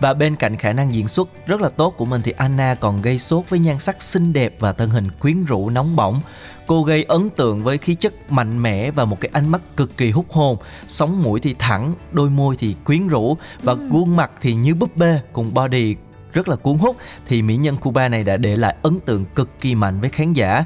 Và 0.00 0.14
bên 0.14 0.36
cạnh 0.36 0.56
khả 0.56 0.72
năng 0.72 0.94
diễn 0.94 1.08
xuất 1.08 1.46
rất 1.46 1.60
là 1.60 1.68
tốt 1.68 1.94
của 1.96 2.04
mình 2.04 2.22
thì 2.24 2.32
Anna 2.36 2.74
còn 2.80 3.02
gây 3.02 3.18
sốt 3.18 3.44
với 3.48 3.58
nhan 3.58 3.78
sắc 3.78 4.02
xinh 4.02 4.32
đẹp 4.32 4.54
và 4.58 4.72
thân 4.72 4.90
hình 4.90 5.10
quyến 5.10 5.44
rũ 5.44 5.70
nóng 5.70 5.96
bỏng 5.96 6.20
Cô 6.68 6.82
gây 6.82 7.02
ấn 7.02 7.30
tượng 7.30 7.62
với 7.62 7.78
khí 7.78 7.94
chất 7.94 8.32
mạnh 8.32 8.62
mẽ 8.62 8.90
và 8.90 9.04
một 9.04 9.20
cái 9.20 9.30
ánh 9.32 9.48
mắt 9.48 9.60
cực 9.76 9.96
kỳ 9.96 10.10
hút 10.10 10.26
hồn, 10.30 10.56
sống 10.88 11.22
mũi 11.22 11.40
thì 11.40 11.54
thẳng, 11.58 11.94
đôi 12.12 12.30
môi 12.30 12.56
thì 12.58 12.74
quyến 12.84 13.08
rũ 13.08 13.36
và 13.62 13.72
ừ. 13.72 13.88
khuôn 13.90 14.16
mặt 14.16 14.30
thì 14.40 14.54
như 14.54 14.74
búp 14.74 14.96
bê 14.96 15.20
cùng 15.32 15.54
body 15.54 15.96
rất 16.32 16.48
là 16.48 16.56
cuốn 16.56 16.78
hút. 16.78 16.96
Thì 17.26 17.42
mỹ 17.42 17.56
nhân 17.56 17.76
Cuba 17.76 18.08
này 18.08 18.24
đã 18.24 18.36
để 18.36 18.56
lại 18.56 18.76
ấn 18.82 19.00
tượng 19.00 19.24
cực 19.34 19.60
kỳ 19.60 19.74
mạnh 19.74 20.00
với 20.00 20.10
khán 20.10 20.32
giả 20.32 20.64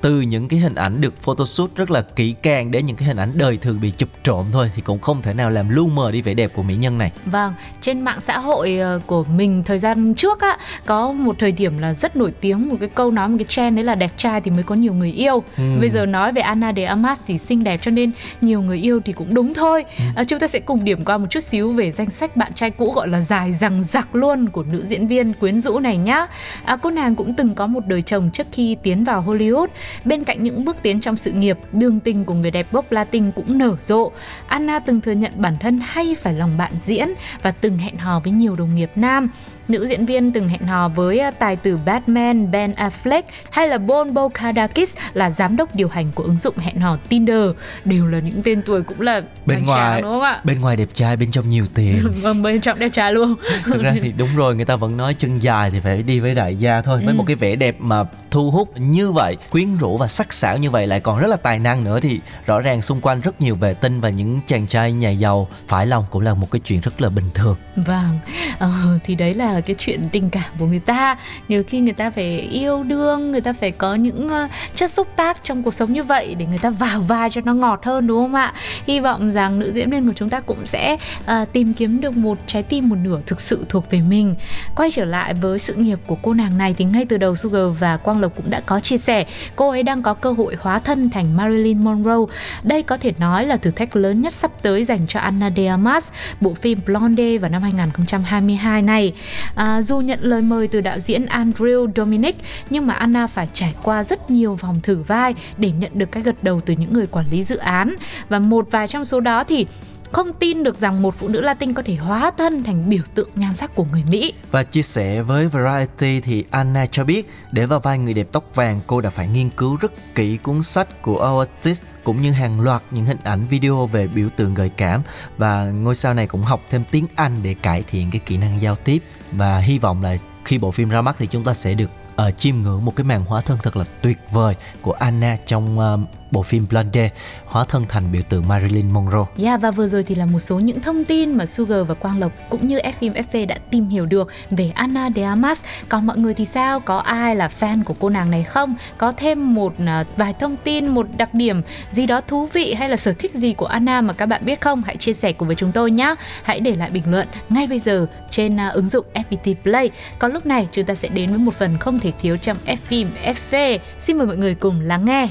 từ 0.00 0.20
những 0.20 0.48
cái 0.48 0.60
hình 0.60 0.74
ảnh 0.74 1.00
được 1.00 1.22
photoshoot 1.22 1.74
rất 1.74 1.90
là 1.90 2.02
kỹ 2.02 2.34
càng 2.42 2.70
đến 2.70 2.86
những 2.86 2.96
cái 2.96 3.08
hình 3.08 3.16
ảnh 3.16 3.30
đời 3.34 3.56
thường 3.56 3.80
bị 3.80 3.92
chụp 3.96 4.08
trộm 4.22 4.46
thôi 4.52 4.70
thì 4.76 4.82
cũng 4.82 4.98
không 4.98 5.22
thể 5.22 5.34
nào 5.34 5.50
làm 5.50 5.68
lu 5.68 5.86
mờ 5.86 6.10
đi 6.10 6.22
vẻ 6.22 6.34
đẹp 6.34 6.52
của 6.54 6.62
mỹ 6.62 6.76
nhân 6.76 6.98
này. 6.98 7.12
Vâng, 7.26 7.54
trên 7.80 8.00
mạng 8.00 8.20
xã 8.20 8.38
hội 8.38 8.78
ờ, 8.78 9.00
của 9.06 9.24
mình 9.24 9.62
thời 9.64 9.78
gian 9.78 10.14
trước 10.14 10.40
á 10.40 10.58
có 10.86 11.12
một 11.12 11.36
thời 11.38 11.52
điểm 11.52 11.78
là 11.78 11.94
rất 11.94 12.16
nổi 12.16 12.32
tiếng 12.40 12.68
một 12.68 12.76
cái 12.80 12.88
câu 12.88 13.10
nói 13.10 13.28
một 13.28 13.36
cái 13.38 13.44
trend 13.48 13.76
đấy 13.76 13.84
là 13.84 13.94
đẹp 13.94 14.10
trai 14.16 14.40
thì 14.40 14.50
mới 14.50 14.62
có 14.62 14.74
nhiều 14.74 14.94
người 14.94 15.12
yêu. 15.12 15.42
Ừ. 15.56 15.62
Bây 15.80 15.90
giờ 15.90 16.06
nói 16.06 16.32
về 16.32 16.42
Anna 16.42 16.72
de 16.72 16.84
Armas 16.84 17.20
thì 17.26 17.38
xinh 17.38 17.64
đẹp 17.64 17.80
cho 17.82 17.90
nên 17.90 18.10
nhiều 18.40 18.62
người 18.62 18.78
yêu 18.78 19.00
thì 19.04 19.12
cũng 19.12 19.34
đúng 19.34 19.54
thôi. 19.54 19.84
Ừ. 19.98 20.04
À, 20.16 20.24
chúng 20.24 20.38
ta 20.38 20.46
sẽ 20.46 20.58
cùng 20.60 20.84
điểm 20.84 21.04
qua 21.04 21.18
một 21.18 21.26
chút 21.30 21.40
xíu 21.40 21.72
về 21.72 21.90
danh 21.90 22.10
sách 22.10 22.36
bạn 22.36 22.52
trai 22.52 22.70
cũ 22.70 22.92
gọi 22.92 23.08
là 23.08 23.20
dài 23.20 23.52
rằng 23.52 23.84
giặc 23.84 24.14
luôn 24.14 24.48
của 24.48 24.62
nữ 24.72 24.86
diễn 24.86 25.06
viên 25.06 25.32
quyến 25.32 25.60
rũ 25.60 25.78
này 25.78 25.96
nhá. 25.96 26.26
À, 26.64 26.76
cô 26.76 26.90
nàng 26.90 27.16
cũng 27.16 27.34
từng 27.34 27.54
có 27.54 27.66
một 27.66 27.86
đời 27.86 28.02
chồng 28.02 28.30
trước 28.32 28.46
khi 28.52 28.76
tiến 28.82 29.04
vào 29.04 29.24
Hollywood 29.26 29.66
Bên 30.04 30.24
cạnh 30.24 30.42
những 30.42 30.64
bước 30.64 30.76
tiến 30.82 31.00
trong 31.00 31.16
sự 31.16 31.32
nghiệp, 31.32 31.58
đường 31.72 32.00
tình 32.00 32.24
của 32.24 32.34
người 32.34 32.50
đẹp 32.50 32.66
gốc 32.72 32.92
Latin 32.92 33.32
cũng 33.32 33.58
nở 33.58 33.76
rộ. 33.80 34.12
Anna 34.46 34.78
từng 34.78 35.00
thừa 35.00 35.12
nhận 35.12 35.32
bản 35.36 35.56
thân 35.60 35.80
hay 35.84 36.14
phải 36.14 36.34
lòng 36.34 36.56
bạn 36.58 36.72
diễn 36.80 37.08
và 37.42 37.50
từng 37.50 37.78
hẹn 37.78 37.96
hò 37.96 38.20
với 38.20 38.32
nhiều 38.32 38.56
đồng 38.56 38.74
nghiệp 38.74 38.90
nam. 38.94 39.30
Nữ 39.68 39.86
diễn 39.90 40.06
viên 40.06 40.32
từng 40.32 40.48
hẹn 40.48 40.66
hò 40.66 40.88
với 40.88 41.18
à, 41.18 41.30
tài 41.30 41.56
tử 41.56 41.78
Batman 41.84 42.50
Ben 42.50 42.72
Affleck 42.72 43.22
hay 43.50 43.68
là 43.68 43.78
Bon 43.78 44.14
Bokadakis 44.14 44.96
là 45.14 45.30
giám 45.30 45.56
đốc 45.56 45.74
điều 45.74 45.88
hành 45.88 46.12
của 46.14 46.22
ứng 46.22 46.36
dụng 46.36 46.58
hẹn 46.58 46.80
hò 46.80 46.96
Tinder 47.08 47.50
đều 47.84 48.06
là 48.06 48.18
những 48.18 48.42
tên 48.42 48.62
tuổi 48.62 48.82
cũng 48.82 49.00
là 49.00 49.22
bên 49.46 49.64
ngoài 49.66 50.02
đúng 50.02 50.10
không 50.10 50.22
ạ? 50.22 50.40
Bên 50.44 50.60
ngoài 50.60 50.76
đẹp 50.76 50.88
trai 50.94 51.16
bên 51.16 51.30
trong 51.30 51.48
nhiều 51.48 51.64
tiền. 51.74 52.12
vâng 52.22 52.42
bên 52.42 52.60
trong 52.60 52.78
đẹp 52.78 52.88
trai 52.92 53.12
luôn. 53.12 53.34
Thực 53.64 53.82
ra 53.82 53.94
thì 54.02 54.12
đúng 54.12 54.28
rồi 54.36 54.56
người 54.56 54.64
ta 54.64 54.76
vẫn 54.76 54.96
nói 54.96 55.14
chân 55.18 55.38
dài 55.38 55.70
thì 55.70 55.80
phải 55.80 56.02
đi 56.02 56.20
với 56.20 56.34
đại 56.34 56.56
gia 56.56 56.82
thôi. 56.82 57.00
Với 57.04 57.14
ừ. 57.14 57.18
một 57.18 57.24
cái 57.26 57.36
vẻ 57.36 57.56
đẹp 57.56 57.76
mà 57.78 58.04
thu 58.30 58.50
hút 58.50 58.76
như 58.76 59.10
vậy, 59.10 59.36
quyến 59.50 59.76
rũ 59.76 59.96
và 59.96 60.08
sắc 60.08 60.32
sảo 60.32 60.56
như 60.56 60.70
vậy 60.70 60.86
lại 60.86 61.00
còn 61.00 61.18
rất 61.18 61.26
là 61.26 61.36
tài 61.36 61.58
năng 61.58 61.84
nữa 61.84 62.00
thì 62.00 62.20
rõ 62.46 62.60
ràng 62.60 62.82
xung 62.82 63.00
quanh 63.00 63.20
rất 63.20 63.40
nhiều 63.40 63.54
vệ 63.54 63.74
tinh 63.74 64.00
và 64.00 64.08
những 64.08 64.40
chàng 64.46 64.66
trai 64.66 64.92
nhà 64.92 65.10
giàu 65.10 65.48
phải 65.68 65.86
lòng 65.86 66.04
cũng 66.10 66.22
là 66.22 66.34
một 66.34 66.50
cái 66.50 66.60
chuyện 66.64 66.80
rất 66.80 67.00
là 67.00 67.08
bình 67.08 67.30
thường. 67.34 67.56
Vâng, 67.76 68.18
ờ, 68.58 68.98
thì 69.04 69.14
đấy 69.14 69.34
là 69.34 69.57
cái 69.62 69.76
chuyện 69.78 70.02
tình 70.12 70.30
cảm 70.30 70.44
của 70.58 70.66
người 70.66 70.78
ta. 70.78 71.16
Nhiều 71.48 71.62
khi 71.68 71.80
người 71.80 71.92
ta 71.92 72.10
phải 72.10 72.38
yêu 72.38 72.82
đương 72.82 73.32
người 73.32 73.40
ta 73.40 73.52
phải 73.52 73.70
có 73.70 73.94
những 73.94 74.26
uh, 74.26 74.50
chất 74.74 74.90
xúc 74.90 75.08
tác 75.16 75.44
trong 75.44 75.62
cuộc 75.62 75.74
sống 75.74 75.92
như 75.92 76.02
vậy 76.02 76.34
để 76.34 76.46
người 76.46 76.58
ta 76.58 76.70
vào 76.70 77.00
vai 77.00 77.30
cho 77.30 77.40
nó 77.44 77.54
ngọt 77.54 77.80
hơn 77.84 78.06
đúng 78.06 78.24
không 78.24 78.34
ạ? 78.34 78.52
Hy 78.84 79.00
vọng 79.00 79.30
rằng 79.30 79.58
nữ 79.58 79.72
diễn 79.72 79.90
viên 79.90 80.06
của 80.06 80.12
chúng 80.12 80.30
ta 80.30 80.40
cũng 80.40 80.66
sẽ 80.66 80.96
uh, 81.20 81.52
tìm 81.52 81.74
kiếm 81.74 82.00
được 82.00 82.16
một 82.16 82.38
trái 82.46 82.62
tim 82.62 82.88
một 82.88 82.96
nửa 83.02 83.20
thực 83.26 83.40
sự 83.40 83.66
thuộc 83.68 83.90
về 83.90 84.00
mình. 84.08 84.34
Quay 84.76 84.90
trở 84.90 85.04
lại 85.04 85.34
với 85.34 85.58
sự 85.58 85.74
nghiệp 85.74 85.98
của 86.06 86.16
cô 86.22 86.34
nàng 86.34 86.58
này 86.58 86.74
thì 86.78 86.84
ngay 86.84 87.04
từ 87.08 87.16
đầu 87.16 87.36
Sugar 87.36 87.78
và 87.78 87.96
Quang 87.96 88.20
Lộc 88.20 88.36
cũng 88.36 88.50
đã 88.50 88.60
có 88.60 88.80
chia 88.80 88.98
sẻ 88.98 89.24
cô 89.56 89.70
ấy 89.70 89.82
đang 89.82 90.02
có 90.02 90.14
cơ 90.14 90.32
hội 90.32 90.56
hóa 90.60 90.78
thân 90.78 91.10
thành 91.10 91.36
Marilyn 91.36 91.84
Monroe. 91.84 92.34
Đây 92.62 92.82
có 92.82 92.96
thể 92.96 93.12
nói 93.18 93.46
là 93.46 93.56
thử 93.56 93.70
thách 93.70 93.96
lớn 93.96 94.20
nhất 94.20 94.32
sắp 94.32 94.50
tới 94.62 94.84
dành 94.84 95.06
cho 95.06 95.20
Anna 95.20 95.50
de 95.56 95.66
Armas 95.66 96.10
bộ 96.40 96.54
phim 96.54 96.80
Blonde 96.86 97.38
vào 97.38 97.50
năm 97.50 97.62
2022 97.62 98.82
này. 98.82 99.12
À, 99.54 99.82
dù 99.82 100.00
nhận 100.00 100.18
lời 100.22 100.42
mời 100.42 100.68
từ 100.68 100.80
đạo 100.80 100.98
diễn 100.98 101.26
Andrew 101.26 101.92
Dominic 101.96 102.36
nhưng 102.70 102.86
mà 102.86 102.94
Anna 102.94 103.26
phải 103.26 103.48
trải 103.52 103.74
qua 103.82 104.04
rất 104.04 104.30
nhiều 104.30 104.54
vòng 104.54 104.80
thử 104.82 105.02
vai 105.02 105.34
để 105.56 105.70
nhận 105.70 105.90
được 105.94 106.12
cái 106.12 106.22
gật 106.22 106.42
đầu 106.42 106.60
từ 106.60 106.74
những 106.78 106.92
người 106.92 107.06
quản 107.06 107.26
lý 107.30 107.44
dự 107.44 107.56
án. 107.56 107.94
Và 108.28 108.38
một 108.38 108.66
vài 108.70 108.88
trong 108.88 109.04
số 109.04 109.20
đó 109.20 109.44
thì 109.44 109.66
không 110.12 110.32
tin 110.32 110.62
được 110.62 110.78
rằng 110.78 111.02
một 111.02 111.14
phụ 111.18 111.28
nữ 111.28 111.40
Latin 111.40 111.74
có 111.74 111.82
thể 111.82 111.94
hóa 111.94 112.30
thân 112.38 112.62
thành 112.62 112.88
biểu 112.88 113.02
tượng 113.14 113.28
nhan 113.34 113.54
sắc 113.54 113.74
của 113.74 113.84
người 113.84 114.02
Mỹ. 114.10 114.32
Và 114.50 114.62
chia 114.62 114.82
sẻ 114.82 115.22
với 115.22 115.48
Variety 115.48 116.20
thì 116.20 116.44
Anna 116.50 116.86
cho 116.86 117.04
biết 117.04 117.30
để 117.52 117.66
vào 117.66 117.80
vai 117.80 117.98
người 117.98 118.14
đẹp 118.14 118.28
tóc 118.32 118.54
vàng 118.54 118.80
cô 118.86 119.00
đã 119.00 119.10
phải 119.10 119.28
nghiên 119.28 119.50
cứu 119.50 119.76
rất 119.76 120.14
kỹ 120.14 120.36
cuốn 120.36 120.62
sách 120.62 121.02
của 121.02 121.38
Oasis 121.38 121.80
cũng 122.04 122.20
như 122.20 122.32
hàng 122.32 122.60
loạt 122.60 122.82
những 122.90 123.04
hình 123.04 123.18
ảnh 123.24 123.46
video 123.48 123.86
về 123.86 124.06
biểu 124.06 124.28
tượng 124.36 124.54
gợi 124.54 124.68
cảm 124.68 125.02
và 125.38 125.64
ngôi 125.64 125.94
sao 125.94 126.14
này 126.14 126.26
cũng 126.26 126.42
học 126.42 126.60
thêm 126.70 126.84
tiếng 126.90 127.06
Anh 127.14 127.36
để 127.42 127.54
cải 127.54 127.82
thiện 127.82 128.10
cái 128.10 128.20
kỹ 128.26 128.36
năng 128.36 128.62
giao 128.62 128.76
tiếp 128.76 129.02
và 129.32 129.58
hy 129.58 129.78
vọng 129.78 130.02
là 130.02 130.16
khi 130.44 130.58
bộ 130.58 130.70
phim 130.70 130.88
ra 130.88 131.02
mắt 131.02 131.16
thì 131.18 131.26
chúng 131.26 131.44
ta 131.44 131.54
sẽ 131.54 131.74
được 131.74 131.90
uh, 132.26 132.36
chiêm 132.36 132.56
ngưỡng 132.56 132.84
một 132.84 132.96
cái 132.96 133.04
màn 133.04 133.24
hóa 133.24 133.40
thân 133.40 133.58
thật 133.62 133.76
là 133.76 133.84
tuyệt 134.02 134.18
vời 134.30 134.54
của 134.82 134.92
Anna 134.92 135.36
trong 135.46 135.78
uh, 135.78 136.00
bộ 136.30 136.42
phim 136.42 136.66
Blonde 136.70 137.10
hóa 137.46 137.64
thân 137.64 137.84
thành 137.88 138.12
biểu 138.12 138.22
tượng 138.22 138.48
Marilyn 138.48 138.90
Monroe. 138.90 139.24
Yeah, 139.44 139.60
và 139.60 139.70
vừa 139.70 139.86
rồi 139.86 140.02
thì 140.02 140.14
là 140.14 140.26
một 140.26 140.38
số 140.38 140.58
những 140.58 140.80
thông 140.80 141.04
tin 141.04 141.34
mà 141.34 141.46
Sugar 141.46 141.86
và 141.86 141.94
Quang 141.94 142.20
Lộc 142.20 142.32
cũng 142.50 142.68
như 142.68 142.78
Fim 143.00 143.12
FV 143.12 143.46
đã 143.46 143.58
tìm 143.70 143.88
hiểu 143.88 144.06
được 144.06 144.28
về 144.50 144.72
Anna 144.74 145.10
de 145.16 145.22
Armas. 145.22 145.64
Còn 145.88 146.06
mọi 146.06 146.18
người 146.18 146.34
thì 146.34 146.44
sao? 146.44 146.80
Có 146.80 146.98
ai 146.98 147.36
là 147.36 147.50
fan 147.60 147.84
của 147.84 147.94
cô 147.98 148.08
nàng 148.08 148.30
này 148.30 148.44
không? 148.44 148.74
Có 148.98 149.12
thêm 149.12 149.54
một 149.54 149.74
à, 149.86 150.04
vài 150.16 150.32
thông 150.32 150.56
tin, 150.56 150.86
một 150.86 151.06
đặc 151.16 151.34
điểm 151.34 151.62
gì 151.90 152.06
đó 152.06 152.20
thú 152.20 152.46
vị 152.46 152.74
hay 152.74 152.88
là 152.88 152.96
sở 152.96 153.12
thích 153.12 153.34
gì 153.34 153.52
của 153.52 153.66
Anna 153.66 154.00
mà 154.00 154.12
các 154.12 154.26
bạn 154.26 154.44
biết 154.44 154.60
không? 154.60 154.82
Hãy 154.82 154.96
chia 154.96 155.12
sẻ 155.12 155.32
cùng 155.32 155.48
với 155.48 155.54
chúng 155.54 155.72
tôi 155.72 155.90
nhé. 155.90 156.14
Hãy 156.42 156.60
để 156.60 156.74
lại 156.74 156.90
bình 156.90 157.10
luận 157.10 157.28
ngay 157.48 157.66
bây 157.66 157.78
giờ 157.78 158.06
trên 158.30 158.60
à, 158.60 158.68
ứng 158.68 158.88
dụng 158.88 159.06
FPT 159.14 159.54
Play. 159.62 159.90
Còn 160.18 160.32
lúc 160.32 160.46
này 160.46 160.68
chúng 160.72 160.84
ta 160.84 160.94
sẽ 160.94 161.08
đến 161.08 161.30
với 161.30 161.38
một 161.38 161.54
phần 161.54 161.78
không 161.78 161.98
thể 161.98 162.12
thiếu 162.22 162.36
trong 162.36 162.56
Fim 162.88 163.06
FV. 163.24 163.78
Xin 163.98 164.18
mời 164.18 164.26
mọi 164.26 164.36
người 164.36 164.54
cùng 164.54 164.80
lắng 164.80 165.04
nghe. 165.04 165.28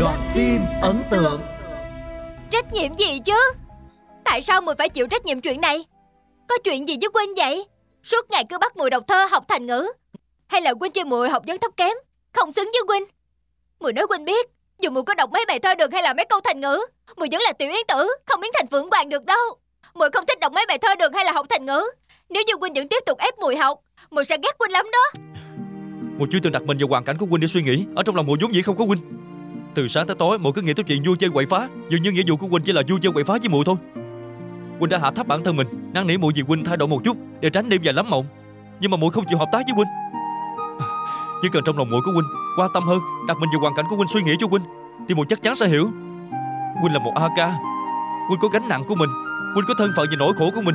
Đoạn 0.00 0.18
phim 0.34 0.60
ấn 0.82 1.02
tượng. 1.10 1.40
Trách 2.50 2.72
nhiệm 2.72 2.96
gì 2.96 3.20
chứ? 3.24 3.52
Tại 4.24 4.42
sao 4.42 4.60
mùi 4.60 4.74
phải 4.74 4.88
chịu 4.88 5.06
trách 5.06 5.24
nhiệm 5.24 5.40
chuyện 5.40 5.60
này? 5.60 5.84
Có 6.48 6.58
chuyện 6.64 6.88
gì 6.88 6.96
với 7.00 7.10
Quynh 7.10 7.34
vậy? 7.36 7.66
Suốt 8.02 8.30
ngày 8.30 8.44
cứ 8.48 8.58
bắt 8.58 8.76
mùi 8.76 8.90
đọc 8.90 9.04
thơ 9.08 9.26
học 9.30 9.44
thành 9.48 9.66
ngữ. 9.66 9.88
Hay 10.46 10.60
là 10.60 10.74
Quynh 10.74 10.92
chơi 10.92 11.04
mùi 11.04 11.28
học 11.28 11.42
vấn 11.46 11.58
thấp 11.58 11.70
kém? 11.76 11.96
Không 12.32 12.52
xứng 12.52 12.70
với 12.72 12.82
Quynh 12.86 13.04
Mùi 13.80 13.92
nói 13.92 14.06
Quynh 14.06 14.24
biết 14.24 14.48
Dù 14.80 14.90
mùi 14.90 15.02
có 15.02 15.14
đọc 15.14 15.30
mấy 15.32 15.44
bài 15.48 15.58
thơ 15.58 15.74
được 15.74 15.92
hay 15.92 16.02
là 16.02 16.14
mấy 16.14 16.26
câu 16.28 16.40
thành 16.44 16.60
ngữ 16.60 16.78
Mùi 17.16 17.28
vẫn 17.32 17.40
là 17.40 17.52
tiểu 17.52 17.68
yến 17.68 17.86
tử 17.88 18.08
Không 18.26 18.40
biến 18.40 18.50
thành 18.54 18.66
phượng 18.66 18.90
hoàng 18.90 19.08
được 19.08 19.24
đâu. 19.24 19.46
Mùi 19.94 20.08
không 20.10 20.26
thích 20.26 20.40
đọc 20.40 20.52
mấy 20.52 20.64
bài 20.68 20.78
thơ 20.78 20.94
được 20.94 21.14
hay 21.14 21.24
là 21.24 21.32
học 21.32 21.46
thành 21.50 21.66
ngữ. 21.66 21.84
Nếu 22.28 22.42
như 22.46 22.56
Quynh 22.56 22.72
vẫn 22.74 22.88
tiếp 22.88 23.02
tục 23.06 23.18
ép 23.18 23.38
mùi 23.38 23.56
học 23.56 23.80
Mùi 24.10 24.24
sẽ 24.24 24.36
ghét 24.42 24.58
Quynh 24.58 24.72
lắm 24.72 24.86
đó. 24.92 25.20
Mùi 26.18 26.28
chưa 26.32 26.38
từng 26.42 26.52
đặt 26.52 26.62
mình 26.62 26.78
vào 26.78 26.88
hoàn 26.88 27.04
cảnh 27.04 27.18
của 27.18 27.26
Quynh 27.30 27.40
để 27.40 27.46
suy 27.46 27.62
nghĩ. 27.62 27.84
Ở 27.96 28.02
trong 28.02 28.16
lòng 28.16 28.26
mùi 28.26 28.38
vốn 28.40 28.54
dĩ 28.54 28.62
không 28.62 28.76
có 28.76 28.84
Quynh 28.86 29.00
từ 29.74 29.88
sáng 29.88 30.06
tới 30.06 30.16
tối 30.16 30.38
mỗi 30.38 30.52
cứ 30.52 30.62
nghĩ 30.62 30.74
tới 30.74 30.84
chuyện 30.84 31.02
vui 31.06 31.16
chơi 31.16 31.30
quậy 31.30 31.46
phá. 31.46 31.68
Dường 31.88 32.02
như 32.02 32.12
nghĩa 32.12 32.22
vụ 32.26 32.36
của 32.36 32.48
Quỳnh 32.48 32.62
chỉ 32.62 32.72
là 32.72 32.82
vui 32.88 32.98
chơi 33.02 33.12
quậy 33.12 33.24
phá 33.24 33.38
với 33.40 33.48
muội 33.48 33.64
thôi. 33.64 33.76
Quỳnh 34.80 34.88
đã 34.88 34.98
hạ 34.98 35.10
thấp 35.10 35.26
bản 35.26 35.44
thân 35.44 35.56
mình 35.56 35.66
năn 35.94 36.06
nỉ 36.06 36.16
muội 36.16 36.32
vì 36.36 36.42
Quỳnh 36.42 36.64
thay 36.64 36.76
đổi 36.76 36.88
một 36.88 37.00
chút 37.04 37.16
Để 37.40 37.50
tránh 37.50 37.68
đêm 37.68 37.82
dài 37.82 37.94
lắm 37.94 38.10
mộng. 38.10 38.26
Nhưng 38.80 38.90
mà 38.90 38.96
muội 38.96 39.10
không 39.10 39.24
chịu 39.28 39.38
hợp 39.38 39.48
tác 39.52 39.62
với 39.66 39.74
Quỳnh. 39.76 39.88
Chỉ 41.42 41.48
cần 41.52 41.62
trong 41.66 41.78
lòng 41.78 41.90
muội 41.90 42.00
của 42.04 42.12
Quỳnh 42.12 42.28
quan 42.58 42.70
tâm 42.74 42.82
hơn 42.82 42.98
Đặt 43.28 43.36
mình 43.40 43.50
vào 43.52 43.60
hoàn 43.60 43.74
cảnh 43.74 43.84
của 43.90 43.96
Quỳnh 43.96 44.08
suy 44.08 44.22
nghĩ 44.22 44.32
cho 44.38 44.46
Quỳnh 44.46 44.62
Thì 45.08 45.14
muội 45.14 45.26
chắc 45.28 45.42
chắn 45.42 45.54
sẽ 45.54 45.68
hiểu. 45.68 45.90
Quỳnh 46.82 46.92
là 46.92 46.98
một 46.98 47.12
A 47.14 47.28
Quỳnh 48.28 48.38
có 48.40 48.48
gánh 48.48 48.68
nặng 48.68 48.84
của 48.88 48.94
mình 48.94 49.10
Quỳnh 49.54 49.64
có 49.68 49.74
thân 49.78 49.90
phận 49.96 50.06
và 50.10 50.16
nỗi 50.18 50.32
khổ 50.38 50.50
của 50.54 50.60
mình. 50.60 50.74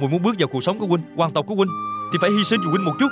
Muội 0.00 0.10
muốn 0.10 0.22
bước 0.22 0.34
vào 0.38 0.48
cuộc 0.48 0.60
sống 0.60 0.78
của 0.78 0.86
Quỳnh, 0.86 1.02
hoàng 1.16 1.30
tộc 1.30 1.46
của 1.46 1.54
Quỳnh, 1.54 1.68
thì 2.12 2.18
phải 2.20 2.30
hy 2.30 2.44
sinh 2.44 2.60
vì 2.60 2.70
Quỳnh 2.72 2.84
một 2.84 2.92
chút. 3.00 3.08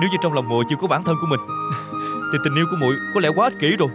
Nếu 0.00 0.10
như 0.10 0.16
trong 0.20 0.32
lòng 0.32 0.48
muội 0.48 0.64
chưa 0.68 0.76
có 0.76 0.86
bản 0.86 1.02
thân 1.04 1.16
của 1.20 1.26
mình 1.26 1.40
thì 2.32 2.38
tình 2.44 2.54
yêu 2.54 2.66
của 2.70 2.76
muội 2.76 2.94
có 3.14 3.20
lẽ 3.20 3.28
quá 3.28 3.46
ích 3.46 3.58
kỷ 3.60 3.76
rồi. 3.76 3.88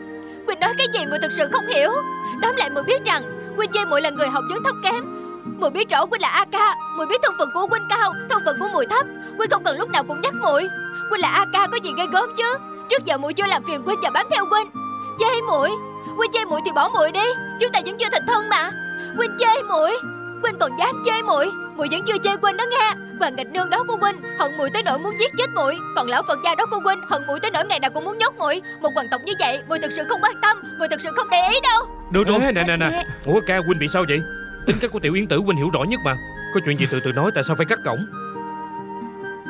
Quỳnh 0.46 0.60
nói 0.60 0.74
cái 0.78 0.88
gì 0.94 1.06
muội 1.06 1.20
thực 1.22 1.32
sự 1.32 1.50
không 1.52 1.68
hiểu. 1.68 1.92
Tóm 2.42 2.56
lại 2.56 2.70
muội 2.70 2.84
biết 2.84 3.06
rằng 3.06 3.24
Quỳnh 3.58 3.72
chê 3.72 3.86
muội 3.86 4.02
là 4.02 4.10
người 4.10 4.28
học 4.28 4.44
vấn 4.50 4.64
thấp 4.64 4.76
kém. 4.84 5.04
Muội 5.60 5.70
biết 5.70 5.90
rõ 5.90 6.06
Quỳnh 6.06 6.22
là 6.22 6.30
A 6.30 6.46
ca, 6.52 6.76
Muội 6.98 7.06
biết 7.08 7.22
thân 7.24 7.36
phận 7.40 7.50
của 7.54 7.68
Quỳnh 7.68 7.88
cao, 7.90 8.14
Thân 8.30 8.42
phận 8.46 8.58
của 8.60 8.68
muội 8.74 8.86
thấp. 8.90 9.06
Quỳnh 9.38 9.50
không 9.50 9.64
cần 9.64 9.78
lúc 9.78 9.90
nào 9.90 10.04
cũng 10.04 10.22
nhắc 10.22 10.34
muội. 10.34 10.68
Quỳnh 11.10 11.22
là 11.22 11.30
A 11.30 11.46
ca 11.54 11.68
có 11.72 11.78
gì 11.84 11.92
ghê 11.98 12.06
gớm 12.12 12.30
chứ? 12.38 12.58
Trước 12.90 13.06
giờ 13.06 13.18
muội 13.18 13.34
chưa 13.34 13.48
làm 13.48 13.64
phiền 13.68 13.84
Quỳnh 13.84 14.00
và 14.04 14.10
bám 14.10 14.28
theo 14.32 14.46
Quỳnh. 14.46 14.70
Chê 15.20 15.42
muội. 15.48 15.70
Quỳnh 16.18 16.32
chê 16.32 16.46
muội 16.46 16.62
thì 16.66 16.72
bỏ 16.72 16.90
muội 16.90 17.12
đi, 17.12 17.26
Chúng 17.60 17.72
ta 17.72 17.80
vẫn 17.86 17.98
chưa 17.98 18.10
thành 18.12 18.28
thân 18.28 18.50
mà. 18.50 18.72
Quỳnh 19.18 19.38
chê 19.40 19.64
muội. 19.64 19.98
Quỳnh 20.44 20.60
còn 20.60 20.72
dám 20.80 20.96
chê 21.06 21.22
muội. 21.22 21.52
Muội 21.76 21.88
vẫn 21.92 22.02
chưa 22.06 22.18
chê 22.24 22.36
Quỳnh 22.38 22.58
đó 22.58 22.66
nghe. 22.72 22.94
Hoàng 23.20 23.36
Ngạch 23.36 23.48
Nương 23.48 23.70
đó 23.70 23.84
của 23.88 23.98
Quỳnh 23.98 24.16
hận 24.40 24.58
muội 24.58 24.70
tới 24.74 24.84
nỗi 24.84 25.00
muốn 25.00 25.14
giết 25.20 25.32
chết 25.38 25.50
muội. 25.56 25.78
Còn 25.96 26.08
lão 26.08 26.24
Phật 26.28 26.40
gia 26.44 26.56
đó 26.56 26.66
của 26.72 26.80
Quỳnh 26.80 27.02
hận 27.10 27.22
muội 27.28 27.40
tới 27.40 27.52
nỗi 27.52 27.66
ngày 27.66 27.80
nào 27.80 27.92
cũng 27.94 28.06
muốn 28.06 28.18
nhốt 28.18 28.34
muội. 28.38 28.62
Một 28.82 28.90
hoàng 28.96 29.08
tộc 29.12 29.22
như 29.26 29.34
vậy 29.40 29.60
muội 29.68 29.80
thực 29.80 29.92
sự 29.92 30.04
không 30.10 30.22
quan 30.24 30.36
tâm 30.42 30.58
Muội 30.80 30.88
thực 30.88 31.02
sự 31.02 31.10
không 31.16 31.30
để 31.32 31.50
ý 31.52 31.60
đâu. 31.64 31.84
Được 32.12 32.28
rồi. 32.28 32.40
Ê, 32.42 32.52
nè 32.52 32.64
nè 32.68 32.78
nè. 32.78 33.04
Ủa 33.26 33.40
ca 33.48 33.58
huynh 33.58 33.80
bị 33.80 33.88
sao 33.88 34.06
vậy? 34.08 34.22
Tính 34.66 34.78
cách 34.82 34.92
của 34.92 35.00
tiểu 35.00 35.14
yến 35.14 35.28
tử 35.28 35.38
huynh 35.38 35.58
hiểu 35.58 35.70
rõ 35.74 35.84
nhất 35.84 36.00
mà. 36.06 36.18
Có 36.54 36.60
chuyện 36.66 36.80
gì 36.80 36.88
từ 36.92 37.00
từ 37.00 37.12
nói 37.12 37.32
tại 37.36 37.44
sao 37.44 37.56
phải 37.56 37.66
cắt 37.66 37.80
cổng? 37.86 38.06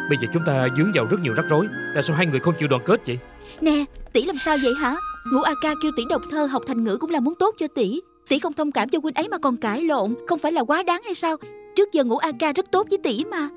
Bây 0.10 0.18
giờ 0.22 0.28
chúng 0.34 0.44
ta 0.46 0.68
dướng 0.78 0.92
vào 0.94 1.06
rất 1.06 1.20
nhiều 1.20 1.34
rắc 1.34 1.46
rối. 1.50 1.68
Tại 1.94 2.04
sao 2.04 2.18
hai 2.18 2.26
người 2.26 2.40
không 2.40 2.54
chịu 2.60 2.68
đoàn 2.68 2.82
kết 2.86 3.02
vậy? 3.08 3.20
Nè, 3.62 3.86
tỷ 4.14 4.26
làm 4.26 4.40
sao 4.40 4.58
vậy 4.64 4.74
hả? 4.82 4.96
Ngũ 5.32 5.42
A 5.42 5.54
ca 5.62 5.74
kêu 5.84 5.92
tỷ 5.98 6.04
đọc 6.10 6.22
thơ 6.32 6.46
học 6.46 6.64
thành 6.68 6.84
ngữ 6.84 6.98
cũng 6.98 7.10
là 7.10 7.20
muốn 7.20 7.36
tốt 7.36 7.56
cho 7.58 7.68
tỷ. 7.76 8.02
Tỷ 8.30 8.40
không 8.40 8.54
thông 8.54 8.72
cảm 8.72 8.90
cho 8.90 9.00
huynh 9.04 9.16
ấy 9.16 9.28
mà 9.30 9.38
còn 9.38 9.58
cãi 9.58 9.82
lộn, 9.82 10.16
không 10.28 10.40
phải 10.40 10.52
là 10.52 10.64
quá 10.64 10.84
đáng 10.84 11.02
hay 11.06 11.16
sao? 11.16 11.38
Trước 11.76 11.92
giờ 11.92 12.04
Ngũ 12.04 12.18
A 12.18 12.32
ca 12.40 12.54
rất 12.54 12.72
tốt 12.72 12.88
với 12.90 13.00
tỷ 13.04 13.26
mà. 13.26 13.50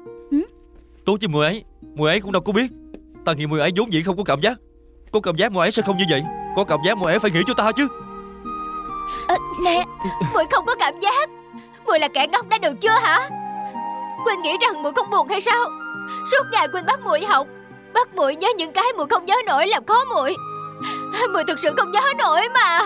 Tốt 1.05 1.17
với 1.21 1.29
muội 1.29 1.47
ấy, 1.47 1.65
muội 1.95 2.11
ấy 2.11 2.21
cũng 2.21 2.33
đâu 2.33 2.43
có 2.43 2.53
biết. 2.53 2.67
Tần 3.25 3.39
hiện 3.39 3.51
muội 3.51 3.61
ấy 3.61 3.71
vốn 3.77 3.93
dĩ 3.93 4.03
không 4.03 4.17
có 4.17 4.25
cảm 4.25 4.41
giác. 4.41 4.59
Có 5.13 5.21
cảm 5.21 5.37
giác 5.37 5.53
muội 5.53 5.67
ấy 5.67 5.71
sẽ 5.71 5.83
không 5.83 5.97
như 5.97 6.05
vậy. 6.11 6.23
Có 6.57 6.65
cảm 6.65 6.79
giác 6.87 6.99
muội 6.99 7.13
ấy 7.13 7.19
phải 7.19 7.31
nghĩ 7.31 7.41
cho 7.47 7.55
ta 7.55 7.73
chứ. 7.73 7.89
Ờ, 9.29 9.37
nè, 9.65 9.85
muội 10.33 10.45
không 10.51 10.67
có 10.67 10.75
cảm 10.75 11.01
giác 11.01 11.31
muội 11.91 11.99
là 11.99 12.09
kẻ 12.09 12.27
ngốc 12.27 12.49
đã 12.49 12.59
được 12.59 12.81
chưa 12.81 12.89
hả 13.03 13.29
Quỳnh 14.25 14.43
nghĩ 14.43 14.57
rằng 14.61 14.83
muội 14.83 14.93
không 14.97 15.11
buồn 15.11 15.29
hay 15.29 15.41
sao 15.41 15.71
Suốt 16.31 16.43
ngày 16.53 16.69
Quỳnh 16.69 16.87
bắt 16.87 17.01
muội 17.05 17.25
học 17.25 17.47
Bắt 17.95 18.15
muội 18.15 18.37
nhớ 18.37 18.49
những 18.57 18.73
cái 18.73 18.85
muội 18.97 19.07
không 19.11 19.27
nhớ 19.27 19.35
nổi 19.47 19.67
làm 19.67 19.85
khó 19.87 20.05
muội 20.05 20.35
Muội 21.33 21.45
thực 21.49 21.61
sự 21.61 21.71
không 21.77 21.91
nhớ 21.91 22.01
nổi 22.19 22.41
mà 22.55 22.81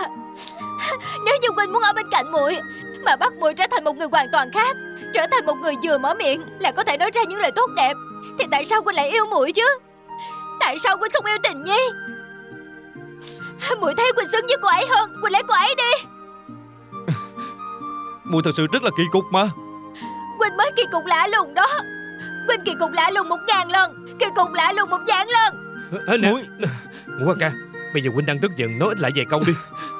Nếu 1.25 1.35
như 1.41 1.47
Quỳnh 1.55 1.73
muốn 1.73 1.81
ở 1.81 1.93
bên 1.93 2.09
cạnh 2.11 2.31
muội 2.31 2.57
Mà 3.05 3.15
bắt 3.15 3.33
muội 3.39 3.53
trở 3.53 3.65
thành 3.71 3.83
một 3.83 3.97
người 3.97 4.07
hoàn 4.11 4.27
toàn 4.31 4.51
khác 4.53 4.77
Trở 5.13 5.27
thành 5.31 5.45
một 5.45 5.55
người 5.61 5.73
vừa 5.83 5.97
mở 5.97 6.13
miệng 6.13 6.41
Là 6.59 6.71
có 6.71 6.83
thể 6.83 6.97
nói 6.97 7.11
ra 7.13 7.23
những 7.23 7.39
lời 7.39 7.51
tốt 7.51 7.69
đẹp 7.75 7.93
Thì 8.39 8.45
tại 8.51 8.65
sao 8.65 8.83
Quỳnh 8.83 8.95
lại 8.95 9.09
yêu 9.09 9.25
muội 9.25 9.51
chứ? 9.51 9.79
Tại 10.59 10.79
sao 10.83 10.97
Quỳnh 10.97 11.11
không 11.13 11.25
yêu 11.25 11.37
tình 11.43 11.63
nhi? 11.63 11.89
Muội 13.79 13.93
thấy 13.97 14.11
Quỳnh 14.15 14.27
xứng 14.27 14.47
với 14.47 14.57
cô 14.61 14.69
ấy 14.69 14.85
hơn 14.89 15.21
Quỳnh 15.21 15.31
lấy 15.31 15.43
cô 15.47 15.53
ấy 15.53 15.75
đi. 15.75 16.07
Muội 18.23 18.41
thật 18.45 18.51
sự 18.57 18.67
rất 18.71 18.83
là 18.83 18.89
kỳ 18.97 19.03
cục 19.11 19.23
mà. 19.31 19.49
Quỳnh 20.39 20.57
mới 20.57 20.71
kỳ 20.75 20.83
cục 20.91 21.05
lạ 21.05 21.27
lùng 21.27 21.53
đó. 21.53 21.67
Quỳnh 22.47 22.61
kỳ 22.65 22.73
cục 22.79 22.91
lạ 22.91 23.09
lùng 23.09 23.29
một 23.29 23.39
ngàn 23.47 23.71
lần 23.71 24.05
Kỳ 24.19 24.25
cục 24.35 24.53
lạ 24.53 24.71
lùng 24.71 24.89
một 24.89 25.01
vạn 25.07 25.27
lần. 25.27 25.55
Muội 26.21 26.45
Ngũ 27.19 27.31
A 27.31 27.35
ca 27.39 27.51
Bây 27.93 28.01
giờ 28.01 28.11
huynh 28.13 28.25
đang 28.25 28.39
tức 28.39 28.51
giận 28.55 28.79
nói 28.79 28.89
ít 28.89 28.99
lại 28.99 29.11
vài 29.15 29.25
câu 29.29 29.43
đi 29.47 29.53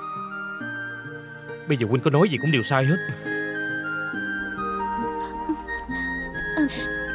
Bây 1.68 1.78
giờ 1.78 1.88
huynh 1.90 2.02
có 2.02 2.12
nói 2.12 2.30
gì 2.30 2.38
cũng 2.38 2.52
đều 2.52 2.62
sai 2.62 2.86
hết 2.86 2.98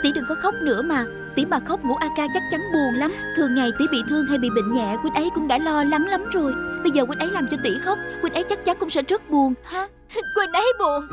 tỷ 0.03 0.13
đừng 0.13 0.25
có 0.29 0.35
khóc 0.35 0.55
nữa 0.63 0.83
mà. 0.83 1.05
Tỷ 1.35 1.45
mà 1.45 1.59
khóc 1.59 1.85
Ngũ 1.85 1.95
A 1.95 2.09
ca 2.17 2.27
chắc 2.35 2.43
chắn 2.51 2.61
buồn 2.73 2.95
lắm. 2.95 3.13
Thường 3.37 3.55
ngày 3.55 3.71
tỷ 3.79 3.85
bị 3.93 4.03
thương 4.09 4.27
hay 4.27 4.39
bị 4.39 4.51
bệnh 4.51 4.73
nhẹ, 4.73 4.97
huynh 5.03 5.15
ấy 5.15 5.29
cũng 5.35 5.49
đã 5.49 5.59
lo 5.59 5.85
lắng 5.85 6.07
lắm 6.07 6.25
rồi. 6.33 6.53
Bây 6.83 6.91
giờ 6.91 7.05
huynh 7.07 7.19
ấy 7.19 7.31
làm 7.31 7.47
cho 7.51 7.57
tỷ 7.63 7.79
khóc, 7.85 7.99
huynh 8.21 8.35
ấy 8.35 8.45
chắc 8.49 8.65
chắn 8.65 8.77
cũng 8.81 8.91
sẽ 8.91 9.03
rất 9.03 9.31
buồn. 9.31 9.55
Ha? 9.65 9.87
Quỳnh 10.35 10.53
ấy 10.53 10.73
buồn 10.79 11.09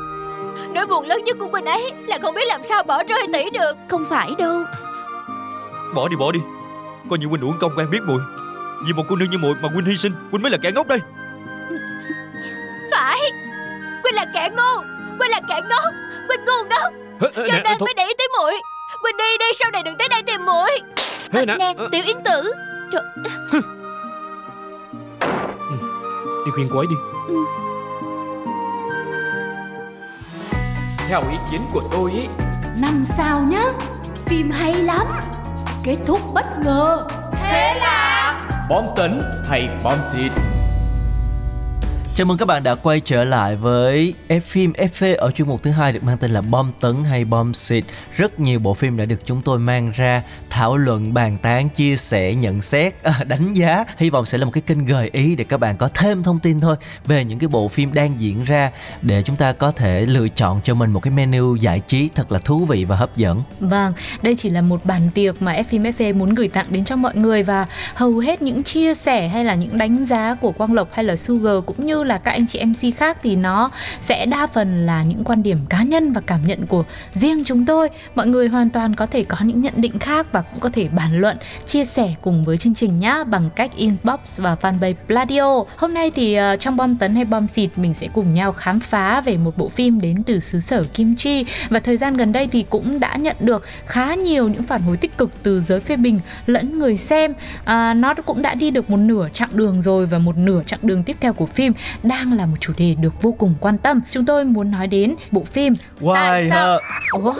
Nỗi 0.74 0.86
buồn 0.86 1.06
lớn 1.06 1.24
nhất 1.24 1.36
của 1.40 1.48
Quỳnh 1.48 1.64
ấy 1.64 1.92
Là 2.06 2.18
không 2.22 2.34
biết 2.34 2.46
làm 2.48 2.60
sao 2.68 2.82
bỏ 2.82 3.02
rơi 3.08 3.26
tỷ 3.32 3.44
được 3.52 3.72
Không 3.88 4.04
phải 4.04 4.30
đâu. 4.38 4.64
bỏ 5.94 6.08
đi 6.08 6.16
bỏ 6.16 6.32
đi. 6.32 6.40
Coi 7.10 7.18
như 7.18 7.26
huynh 7.26 7.42
uổng 7.42 7.58
công 7.60 7.72
quen 7.76 7.90
biết 7.90 8.02
muội. 8.06 8.20
Vì 8.86 8.92
một 8.92 9.02
cô 9.08 9.16
nương 9.16 9.30
như 9.30 9.38
muội 9.38 9.54
mà 9.62 9.68
huynh 9.68 9.84
hy 9.84 9.96
sinh, 9.96 10.12
huynh 10.30 10.42
mới 10.42 10.50
là 10.50 10.58
kẻ 10.62 10.70
ngốc 10.74 10.86
đây. 10.86 10.98
Là 14.18 14.24
kẻ 14.34 14.48
ngu. 14.56 14.82
Quỳnh 15.18 15.30
là 15.30 15.40
kẻ 15.48 15.60
ngốc. 15.68 15.92
Quỳnh 16.28 16.44
ngu 16.44 16.68
ngốc. 16.70 16.92
Cho 17.36 17.42
nên 17.46 17.62
thôi, 17.64 17.76
mới 17.80 17.94
để 17.96 18.04
ý 18.06 18.12
tới 18.18 18.28
muội. 18.38 18.52
Quỳnh 19.02 19.16
đi 19.16 19.38
đi 19.38 19.46
sau 19.54 19.70
này 19.70 19.82
đừng 19.82 19.96
tới 19.96 20.08
đây 20.08 20.22
tìm 20.22 20.46
muội. 20.46 20.70
Ê, 21.32 21.46
nè, 21.46 21.56
Nè, 21.58 21.74
ờ, 21.78 21.88
tiểu 21.92 22.02
yến 22.04 22.16
tử. 22.24 22.52
Trời, 22.92 23.02
Đi 26.46 26.50
khuyên 26.54 26.68
cô 26.72 26.78
ấy 26.78 26.86
đi. 26.90 26.96
Theo 31.08 31.20
ý 31.30 31.36
kiến 31.50 31.60
của 31.72 31.82
tôi 31.92 32.12
ý 32.12 32.26
Năm 32.80 33.04
sao 33.16 33.40
nhá 33.40 33.64
Phim 34.26 34.50
hay 34.50 34.74
lắm. 34.74 35.06
Kết 35.84 35.96
thúc 36.06 36.20
bất 36.34 36.44
ngờ. 36.64 37.06
Bom 38.68 38.84
tấn 38.96 39.22
hay 39.50 39.68
bom 39.84 39.98
xịt 40.12 40.32
Chào 42.18 42.24
mừng 42.24 42.38
các 42.38 42.48
bạn 42.48 42.62
đã 42.62 42.74
quay 42.74 43.00
trở 43.00 43.24
lại 43.24 43.56
với 43.56 44.14
F 44.28 44.40
phim 44.40 44.72
FV 44.72 45.16
ở 45.16 45.30
chuyên 45.30 45.48
mục 45.48 45.62
thứ 45.62 45.70
hai 45.70 45.92
được 45.92 46.04
mang 46.04 46.18
tên 46.18 46.30
là 46.30 46.40
Bom 46.40 46.72
tấn 46.80 47.04
hay 47.04 47.24
bom 47.24 47.54
xịt. 47.54 47.84
Rất 48.16 48.40
nhiều 48.40 48.58
bộ 48.58 48.74
phim 48.74 48.96
đã 48.96 49.04
được 49.04 49.20
chúng 49.24 49.42
tôi 49.42 49.58
mang 49.58 49.92
ra 49.96 50.22
thảo 50.50 50.76
luận, 50.76 51.14
bàn 51.14 51.38
tán, 51.42 51.68
chia 51.68 51.96
sẻ, 51.96 52.34
nhận 52.34 52.62
xét, 52.62 53.02
à, 53.02 53.24
đánh 53.24 53.54
giá. 53.54 53.84
Hy 53.96 54.10
vọng 54.10 54.24
sẽ 54.24 54.38
là 54.38 54.44
một 54.44 54.50
cái 54.50 54.62
kênh 54.66 54.86
gợi 54.86 55.10
ý 55.12 55.36
để 55.36 55.44
các 55.44 55.56
bạn 55.56 55.76
có 55.76 55.88
thêm 55.94 56.22
thông 56.22 56.38
tin 56.38 56.60
thôi 56.60 56.76
về 57.06 57.24
những 57.24 57.38
cái 57.38 57.48
bộ 57.48 57.68
phim 57.68 57.94
đang 57.94 58.20
diễn 58.20 58.44
ra 58.44 58.70
để 59.02 59.22
chúng 59.22 59.36
ta 59.36 59.52
có 59.52 59.72
thể 59.72 60.06
lựa 60.06 60.28
chọn 60.28 60.60
cho 60.64 60.74
mình 60.74 60.90
một 60.90 61.00
cái 61.00 61.10
menu 61.10 61.56
giải 61.56 61.80
trí 61.80 62.08
thật 62.14 62.32
là 62.32 62.38
thú 62.38 62.64
vị 62.64 62.84
và 62.84 62.96
hấp 62.96 63.16
dẫn. 63.16 63.42
Vâng, 63.60 63.92
đây 64.22 64.34
chỉ 64.34 64.50
là 64.50 64.60
một 64.60 64.84
bàn 64.84 65.10
tiệc 65.14 65.42
mà 65.42 65.62
F 65.70 65.82
FV 65.82 66.14
muốn 66.14 66.34
gửi 66.34 66.48
tặng 66.48 66.66
đến 66.70 66.84
cho 66.84 66.96
mọi 66.96 67.16
người 67.16 67.42
và 67.42 67.66
hầu 67.94 68.18
hết 68.18 68.42
những 68.42 68.62
chia 68.62 68.94
sẻ 68.94 69.28
hay 69.28 69.44
là 69.44 69.54
những 69.54 69.78
đánh 69.78 70.06
giá 70.06 70.34
của 70.34 70.52
Quang 70.52 70.74
Lộc 70.74 70.88
hay 70.92 71.04
là 71.04 71.16
Sugar 71.16 71.64
cũng 71.66 71.86
như 71.86 72.04
là 72.08 72.18
các 72.18 72.30
anh 72.32 72.46
chị 72.46 72.64
MC 72.64 72.96
khác 72.96 73.18
thì 73.22 73.36
nó 73.36 73.70
sẽ 74.00 74.26
đa 74.26 74.46
phần 74.46 74.86
là 74.86 75.02
những 75.02 75.24
quan 75.24 75.42
điểm 75.42 75.58
cá 75.68 75.82
nhân 75.82 76.12
và 76.12 76.20
cảm 76.26 76.46
nhận 76.46 76.66
của 76.66 76.84
riêng 77.12 77.44
chúng 77.44 77.66
tôi. 77.66 77.88
Mọi 78.14 78.26
người 78.26 78.48
hoàn 78.48 78.70
toàn 78.70 78.94
có 78.94 79.06
thể 79.06 79.24
có 79.24 79.36
những 79.42 79.60
nhận 79.60 79.74
định 79.76 79.98
khác 79.98 80.26
và 80.32 80.42
cũng 80.42 80.60
có 80.60 80.68
thể 80.68 80.88
bàn 80.88 81.20
luận, 81.20 81.36
chia 81.66 81.84
sẻ 81.84 82.14
cùng 82.22 82.44
với 82.44 82.56
chương 82.56 82.74
trình 82.74 82.98
nhá 82.98 83.24
bằng 83.24 83.50
cách 83.56 83.70
inbox 83.76 84.20
và 84.40 84.56
fanpage 84.60 84.94
Pladio. 85.06 85.64
Hôm 85.76 85.94
nay 85.94 86.10
thì 86.10 86.38
uh, 86.40 86.60
trong 86.60 86.76
bom 86.76 86.96
tấn 86.96 87.14
hay 87.14 87.24
bom 87.24 87.48
xịt 87.48 87.70
mình 87.76 87.94
sẽ 87.94 88.08
cùng 88.14 88.34
nhau 88.34 88.52
khám 88.52 88.80
phá 88.80 89.20
về 89.20 89.36
một 89.36 89.56
bộ 89.56 89.68
phim 89.68 90.00
đến 90.00 90.22
từ 90.22 90.40
xứ 90.40 90.60
sở 90.60 90.84
Kim 90.94 91.16
Chi 91.16 91.44
và 91.68 91.78
thời 91.78 91.96
gian 91.96 92.16
gần 92.16 92.32
đây 92.32 92.46
thì 92.46 92.64
cũng 92.70 93.00
đã 93.00 93.16
nhận 93.16 93.36
được 93.40 93.64
khá 93.86 94.14
nhiều 94.14 94.48
những 94.48 94.62
phản 94.62 94.82
hồi 94.82 94.96
tích 94.96 95.18
cực 95.18 95.30
từ 95.42 95.60
giới 95.60 95.80
phê 95.80 95.96
bình 95.96 96.20
lẫn 96.46 96.78
người 96.78 96.96
xem. 96.96 97.34
À, 97.64 97.94
nó 97.94 98.14
cũng 98.14 98.42
đã 98.42 98.54
đi 98.54 98.70
được 98.70 98.90
một 98.90 98.96
nửa 98.96 99.28
chặng 99.32 99.48
đường 99.52 99.82
rồi 99.82 100.06
và 100.06 100.18
một 100.18 100.36
nửa 100.36 100.62
chặng 100.66 100.80
đường 100.82 101.02
tiếp 101.02 101.16
theo 101.20 101.32
của 101.32 101.46
phim 101.46 101.72
đang 102.02 102.32
là 102.32 102.46
một 102.46 102.56
chủ 102.60 102.72
đề 102.76 102.94
được 102.94 103.22
vô 103.22 103.32
cùng 103.38 103.54
quan 103.60 103.78
tâm. 103.78 104.00
Chúng 104.10 104.24
tôi 104.24 104.44
muốn 104.44 104.70
nói 104.70 104.86
đến 104.86 105.14
bộ 105.30 105.44
phim 105.44 105.74
Tại 106.14 106.48
sao- 106.50 106.78
Ủa, 107.12 107.34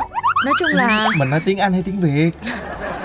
nói 0.45 0.55
chung 0.59 0.69
là 0.73 1.09
Mình 1.19 1.31
nói 1.31 1.41
tiếng 1.45 1.59
Anh 1.59 1.73
hay 1.73 1.83
tiếng 1.83 2.01
Việt? 2.01 2.31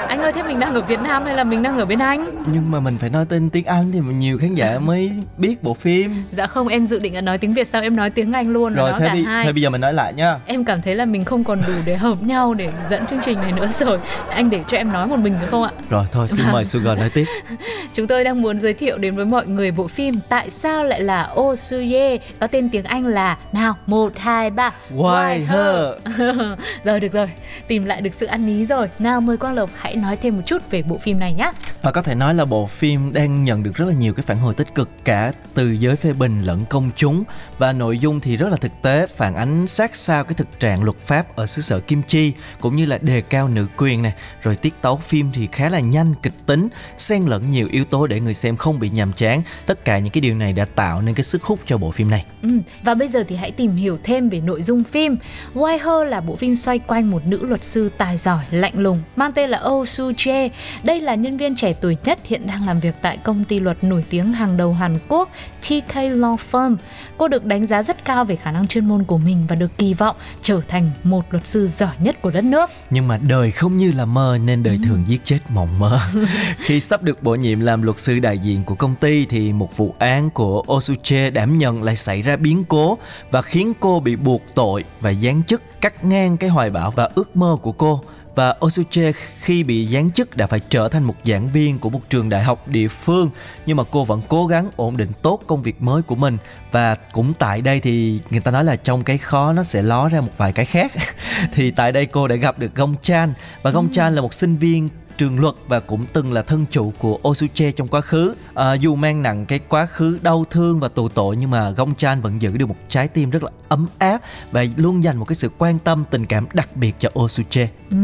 anh 0.08 0.22
ơi 0.22 0.32
thế 0.36 0.44
mình 0.44 0.60
đang 0.60 0.74
ở 0.74 0.82
Việt 0.82 1.00
Nam 1.00 1.26
hay 1.26 1.36
là 1.36 1.44
mình 1.44 1.64
đang 1.64 1.78
ở 1.78 1.86
bên 1.86 2.00
Anh? 2.00 2.44
Nhưng 2.46 2.72
mà 2.72 2.80
mình 2.80 2.98
phải 2.98 3.10
nói 3.10 3.26
tên 3.30 3.50
tiếng 3.50 3.66
Anh 3.66 3.92
thì 3.92 4.00
nhiều 4.00 4.38
khán 4.42 4.56
giả 4.56 4.80
mới 4.80 5.12
biết 5.38 5.64
bộ 5.64 5.74
phim. 5.74 6.12
Dạ 6.32 6.48
không 6.48 6.68
em 6.68 6.86
dự 6.86 7.00
định 7.00 7.16
là 7.16 7.22
nói 7.22 7.38
tiếng 7.38 7.54
Việt 7.54 7.68
sao 7.68 7.82
em 7.82 7.96
nói 7.96 8.10
tiếng 8.10 8.34
Anh 8.34 8.50
luôn 8.54 8.74
Rồi 8.74 8.92
thế, 9.00 9.10
bi- 9.14 9.24
hai. 9.24 9.46
thế 9.46 9.52
bây 9.54 9.62
giờ 9.62 9.70
mình 9.70 9.82
nói 9.82 9.94
lại 9.94 10.14
nha. 10.14 10.36
Em 10.46 10.66
cảm 10.66 10.82
thấy 10.82 10.96
là 10.96 11.06
mình 11.06 11.24
không 11.24 11.44
còn 11.44 11.62
đủ 11.68 11.74
để 11.86 11.96
hợp 11.96 12.24
nhau 12.24 12.54
để 12.54 12.72
dẫn 12.90 13.06
chương 13.08 13.20
trình 13.26 13.40
này 13.42 13.52
nữa 13.52 13.68
rồi. 13.80 14.00
Anh 14.30 14.50
để 14.50 14.64
cho 14.68 14.78
em 14.78 14.92
nói 14.92 15.08
một 15.08 15.20
mình 15.20 15.36
được 15.42 15.48
không 15.52 15.64
ạ? 15.64 15.72
Rồi 15.90 16.06
thôi 16.12 16.28
xin 16.28 16.46
mời 16.52 16.66
Sugar 16.66 16.98
nói 17.00 17.10
tiếp. 17.14 17.26
Chúng 17.94 18.08
tôi 18.08 18.24
đang 18.24 18.42
muốn 18.42 18.60
giới 18.60 18.74
thiệu 18.74 18.98
đến 18.98 19.16
với 19.16 19.26
mọi 19.26 19.48
người 19.48 19.72
bộ 19.72 19.88
phim 19.88 20.20
Tại 20.30 20.50
sao 20.50 20.84
lại 20.86 21.02
là 21.02 21.30
Osuye 21.40 22.18
có 22.40 22.48
tên 22.48 22.70
tiếng 22.70 22.84
Anh 22.84 23.06
là 23.06 23.38
nào 23.54 23.76
một 23.86 24.18
hai 24.18 24.50
ba 24.50 24.72
Why 24.96 25.46
her? 25.46 26.18
rồi 26.84 27.00
được 27.00 27.14
rồi 27.14 27.23
tìm 27.68 27.86
lại 27.86 28.02
được 28.02 28.14
sự 28.14 28.26
ăn 28.26 28.48
ý 28.48 28.66
rồi 28.66 28.90
nào 29.00 29.22
mời 29.22 29.38
Quang 29.38 29.54
Lộc 29.54 29.70
hãy 29.76 29.96
nói 29.96 30.14
nói 30.14 30.18
thêm 30.22 30.36
một 30.36 30.44
chút 30.46 30.72
về 30.72 30.84
bộ 30.84 30.98
phim 30.98 31.20
này 31.20 31.34
nhé. 31.34 31.52
Và 31.82 31.92
có 31.92 32.02
thể 32.02 32.16
nói 32.16 32.34
là 32.34 32.46
bộ 32.46 32.68
phim 32.68 33.14
đang 33.14 33.44
nhận 33.44 33.64
được 33.64 33.76
rất 33.76 33.86
là 33.86 33.94
nhiều 33.94 34.14
cái 34.14 34.24
phản 34.24 34.38
hồi 34.38 34.54
tích 34.54 34.76
cực 34.76 34.90
cả 35.04 35.32
từ 35.54 35.72
giới 35.72 35.96
phê 35.96 36.14
bình 36.14 36.42
lẫn 36.42 36.66
công 36.70 36.90
chúng 36.96 37.24
và 37.58 37.74
nội 37.74 38.00
dung 38.00 38.20
thì 38.20 38.38
rất 38.38 38.50
là 38.50 38.58
thực 38.58 38.72
tế, 38.82 39.08
phản 39.08 39.36
ánh 39.36 39.68
sát 39.68 39.96
sao 39.96 40.24
cái 40.24 40.34
thực 40.34 40.60
trạng 40.60 40.84
luật 40.84 40.98
pháp 40.98 41.36
ở 41.36 41.46
xứ 41.46 41.62
sở 41.62 41.80
Kim 41.80 42.02
Chi 42.08 42.32
cũng 42.60 42.76
như 42.76 42.86
là 42.86 42.98
đề 42.98 43.22
cao 43.22 43.48
nữ 43.48 43.68
quyền 43.78 44.02
này, 44.02 44.14
rồi 44.44 44.56
tiết 44.56 44.74
tấu 44.82 44.98
phim 44.98 45.32
thì 45.34 45.48
khá 45.52 45.70
là 45.70 45.80
nhanh, 45.80 46.14
kịch 46.24 46.34
tính, 46.46 46.68
xen 46.98 47.24
lẫn 47.26 47.50
nhiều 47.50 47.68
yếu 47.72 47.86
tố 47.86 48.08
để 48.08 48.20
người 48.20 48.34
xem 48.34 48.58
không 48.58 48.80
bị 48.80 48.90
nhàm 48.90 49.14
chán. 49.14 49.42
Tất 49.66 49.86
cả 49.86 50.00
những 50.00 50.14
cái 50.14 50.22
điều 50.22 50.36
này 50.36 50.54
đã 50.54 50.66
tạo 50.66 51.02
nên 51.02 51.16
cái 51.16 51.24
sức 51.24 51.44
hút 51.44 51.60
cho 51.66 51.78
bộ 51.78 51.92
phim 51.92 52.10
này. 52.10 52.26
Ừ, 52.42 52.50
và 52.84 52.94
bây 52.94 53.08
giờ 53.08 53.24
thì 53.28 53.36
hãy 53.36 53.52
tìm 53.52 53.76
hiểu 53.76 53.98
thêm 54.04 54.30
về 54.30 54.42
nội 54.42 54.62
dung 54.62 54.84
phim. 54.84 55.18
Why 55.54 55.78
Her 55.78 56.12
là 56.12 56.22
bộ 56.22 56.36
phim 56.36 56.56
xoay 56.56 56.80
quanh 56.80 57.10
một 57.14 57.28
nữ 57.28 57.46
luật 57.46 57.64
sư 57.64 57.90
tài 57.98 58.18
giỏi, 58.18 58.46
lạnh 58.52 58.74
lùng, 58.80 59.02
mang 59.16 59.32
tên 59.32 59.50
là 59.50 59.62
Oh 59.70 59.88
Soo 59.88 60.06
Jae. 60.06 60.50
Đây 60.84 61.00
là 61.00 61.16
nhân 61.16 61.38
viên 61.38 61.56
trẻ 61.56 61.74
tuổi 61.82 61.98
nhất 62.06 62.20
hiện 62.26 62.48
đang 62.48 62.68
làm 62.68 62.80
việc 62.80 62.96
tại 63.02 63.18
công 63.18 63.44
ty 63.44 63.60
luật 63.60 63.84
nổi 63.84 64.06
tiếng 64.10 64.34
hàng 64.34 64.58
đầu 64.58 64.74
Hàn 64.74 64.98
Quốc 65.08 65.30
TK 65.62 65.94
Law 65.96 66.36
Firm. 66.52 66.76
Cô 67.18 67.28
được 67.28 67.46
đánh 67.46 67.68
giá 67.68 67.84
rất 67.84 68.06
cao 68.06 68.26
về 68.26 68.36
khả 68.36 68.52
năng 68.52 68.68
chuyên 68.68 68.88
môn 68.88 69.04
của 69.04 69.18
mình 69.18 69.46
và 69.50 69.56
được 69.56 69.78
kỳ 69.78 69.94
vọng 69.94 70.16
trở 70.42 70.62
thành 70.68 70.92
một 71.04 71.26
luật 71.30 71.48
sư 71.48 71.68
giỏi 71.68 71.94
nhất 72.00 72.22
của 72.22 72.32
đất 72.32 72.44
nước. 72.44 72.70
Nhưng 72.90 73.08
mà 73.08 73.18
đời 73.18 73.52
không 73.52 73.78
như 73.78 73.92
là 73.92 74.06
mơ 74.06 74.38
nên 74.44 74.64
đời 74.64 74.80
thường 74.86 75.04
giết 75.08 75.22
chết 75.26 75.40
mộng 75.50 75.80
mơ. 75.80 76.00
Khi 76.58 76.80
sắp 76.80 77.04
được 77.04 77.24
bổ 77.24 77.36
nhiệm 77.36 77.60
làm 77.60 77.82
luật 77.82 78.00
sư 78.00 78.20
đại 78.20 78.38
diện 78.38 78.64
của 78.64 78.76
công 78.76 78.96
ty 78.96 79.26
thì 79.26 79.54
một 79.54 79.78
vụ 79.78 79.96
án 80.00 80.30
của 80.30 80.64
Osuche 80.74 81.30
đảm 81.30 81.58
nhận 81.58 81.84
lại 81.84 81.96
xảy 81.96 82.22
ra 82.22 82.36
biến 82.36 82.64
cố 82.64 82.98
và 83.32 83.42
khiến 83.42 83.74
cô 83.80 84.00
bị 84.00 84.16
buộc 84.16 84.42
tội 84.56 84.84
và 85.02 85.14
giáng 85.14 85.44
chức 85.44 85.62
cắt 85.84 86.04
ngang 86.04 86.38
cái 86.38 86.50
hoài 86.50 86.70
bão 86.70 86.92
và 86.92 87.03
ước 87.16 87.36
mơ 87.36 87.58
của 87.62 87.72
cô. 87.72 88.02
Và 88.36 88.56
Osuche 88.66 89.12
khi 89.40 89.64
bị 89.64 89.88
giáng 89.88 90.12
chức 90.12 90.38
đã 90.38 90.48
phải 90.48 90.60
trở 90.70 90.90
thành 90.90 91.04
một 91.04 91.16
giảng 91.26 91.50
viên 91.50 91.80
của 91.80 91.90
một 91.90 92.10
trường 92.10 92.30
đại 92.30 92.44
học 92.44 92.68
địa 92.68 92.88
phương. 92.88 93.30
Nhưng 93.66 93.78
mà 93.78 93.84
cô 93.92 94.06
vẫn 94.06 94.22
cố 94.28 94.48
gắng 94.48 94.70
ổn 94.76 94.98
định 94.98 95.12
tốt 95.22 95.40
công 95.48 95.62
việc 95.62 95.82
mới 95.82 96.02
của 96.02 96.16
mình. 96.16 96.38
Và 96.72 96.96
cũng 96.96 97.34
tại 97.40 97.62
đây 97.62 97.80
thì 97.80 98.20
người 98.30 98.40
ta 98.40 98.52
nói 98.52 98.64
là 98.64 98.76
trong 98.76 99.04
cái 99.04 99.18
khó 99.18 99.54
nó 99.54 99.64
sẽ 99.64 99.82
ló 99.82 100.10
ra 100.10 100.22
một 100.22 100.32
vài 100.38 100.54
cái 100.54 100.66
khác. 100.66 100.92
Thì 101.54 101.72
tại 101.72 101.92
đây 101.92 102.06
cô 102.06 102.28
đã 102.28 102.36
gặp 102.36 102.60
được 102.60 102.76
Gong 102.76 102.96
Chan. 103.02 103.34
Và 103.62 103.72
Gong 103.72 103.90
Chan 103.92 104.16
là 104.16 104.22
một 104.22 104.34
sinh 104.34 104.58
viên 104.58 104.90
trường 105.18 105.40
luật 105.40 105.56
và 105.68 105.80
cũng 105.80 106.06
từng 106.14 106.34
là 106.34 106.42
thân 106.42 106.66
chủ 106.72 106.94
của 106.98 107.20
Osuche 107.28 107.72
trong 107.72 107.88
quá 107.88 108.02
khứ. 108.02 108.36
À, 108.56 108.74
dù 108.74 108.96
mang 108.96 109.22
nặng 109.22 109.46
cái 109.46 109.60
quá 109.60 109.86
khứ 109.86 110.20
đau 110.22 110.46
thương 110.50 110.80
và 110.80 110.88
tù 110.88 111.10
tội 111.10 111.36
nhưng 111.36 111.52
mà 111.52 111.70
Gong 111.70 111.96
Chan 111.96 112.22
vẫn 112.22 112.42
giữ 112.42 112.58
được 112.58 112.66
một 112.66 112.76
trái 112.90 113.08
tim 113.08 113.30
rất 113.30 113.44
là 113.44 113.50
ấm 113.70 113.88
áp 113.98 114.22
và 114.52 114.66
luôn 114.78 115.04
dành 115.04 115.18
một 115.18 115.26
cái 115.26 115.36
sự 115.36 115.50
quan 115.58 115.80
tâm 115.80 116.04
tình 116.12 116.26
cảm 116.26 116.48
đặc 116.54 116.70
biệt 116.76 116.96
cho 117.00 117.10
Osuche. 117.20 117.68
Ừ, 117.90 117.98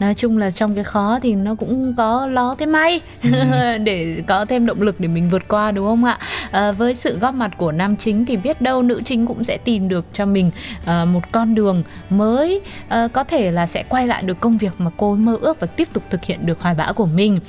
nói 0.00 0.14
chung 0.14 0.38
là 0.38 0.50
trong 0.50 0.74
cái 0.74 0.84
khó 0.84 1.18
thì 1.22 1.34
nó 1.34 1.54
cũng 1.54 1.94
có 1.96 2.26
ló 2.26 2.54
cái 2.54 2.66
may 2.66 3.00
ừ. 3.22 3.30
để 3.84 4.22
có 4.26 4.44
thêm 4.44 4.66
động 4.66 4.82
lực 4.82 5.00
để 5.00 5.08
mình 5.08 5.30
vượt 5.30 5.48
qua 5.48 5.72
đúng 5.72 5.86
không 5.86 6.04
ạ? 6.04 6.18
À, 6.50 6.72
với 6.72 6.94
sự 6.94 7.18
góp 7.18 7.34
mặt 7.34 7.50
của 7.56 7.72
nam 7.72 7.96
chính 7.96 8.26
thì 8.26 8.36
biết 8.36 8.60
đâu 8.60 8.82
nữ 8.82 9.02
chính 9.04 9.26
cũng 9.26 9.44
sẽ 9.44 9.58
tìm 9.64 9.88
được 9.88 10.06
cho 10.12 10.26
mình 10.26 10.50
uh, 10.82 11.08
một 11.08 11.32
con 11.32 11.54
đường 11.54 11.82
mới 12.10 12.60
uh, 12.86 13.12
có 13.12 13.24
thể 13.24 13.50
là 13.50 13.66
sẽ 13.66 13.84
quay 13.88 14.06
lại 14.06 14.22
được 14.22 14.40
công 14.40 14.58
việc 14.58 14.72
mà 14.78 14.90
cô 14.96 15.16
mơ 15.16 15.38
ước 15.40 15.60
và 15.60 15.66
tiếp 15.66 15.88
tục 15.92 16.02
thực 16.10 16.24
hiện 16.24 16.29
được 16.36 16.60
hoài 16.60 16.74
bão 16.74 16.94
của 16.94 17.06
mình. 17.06 17.40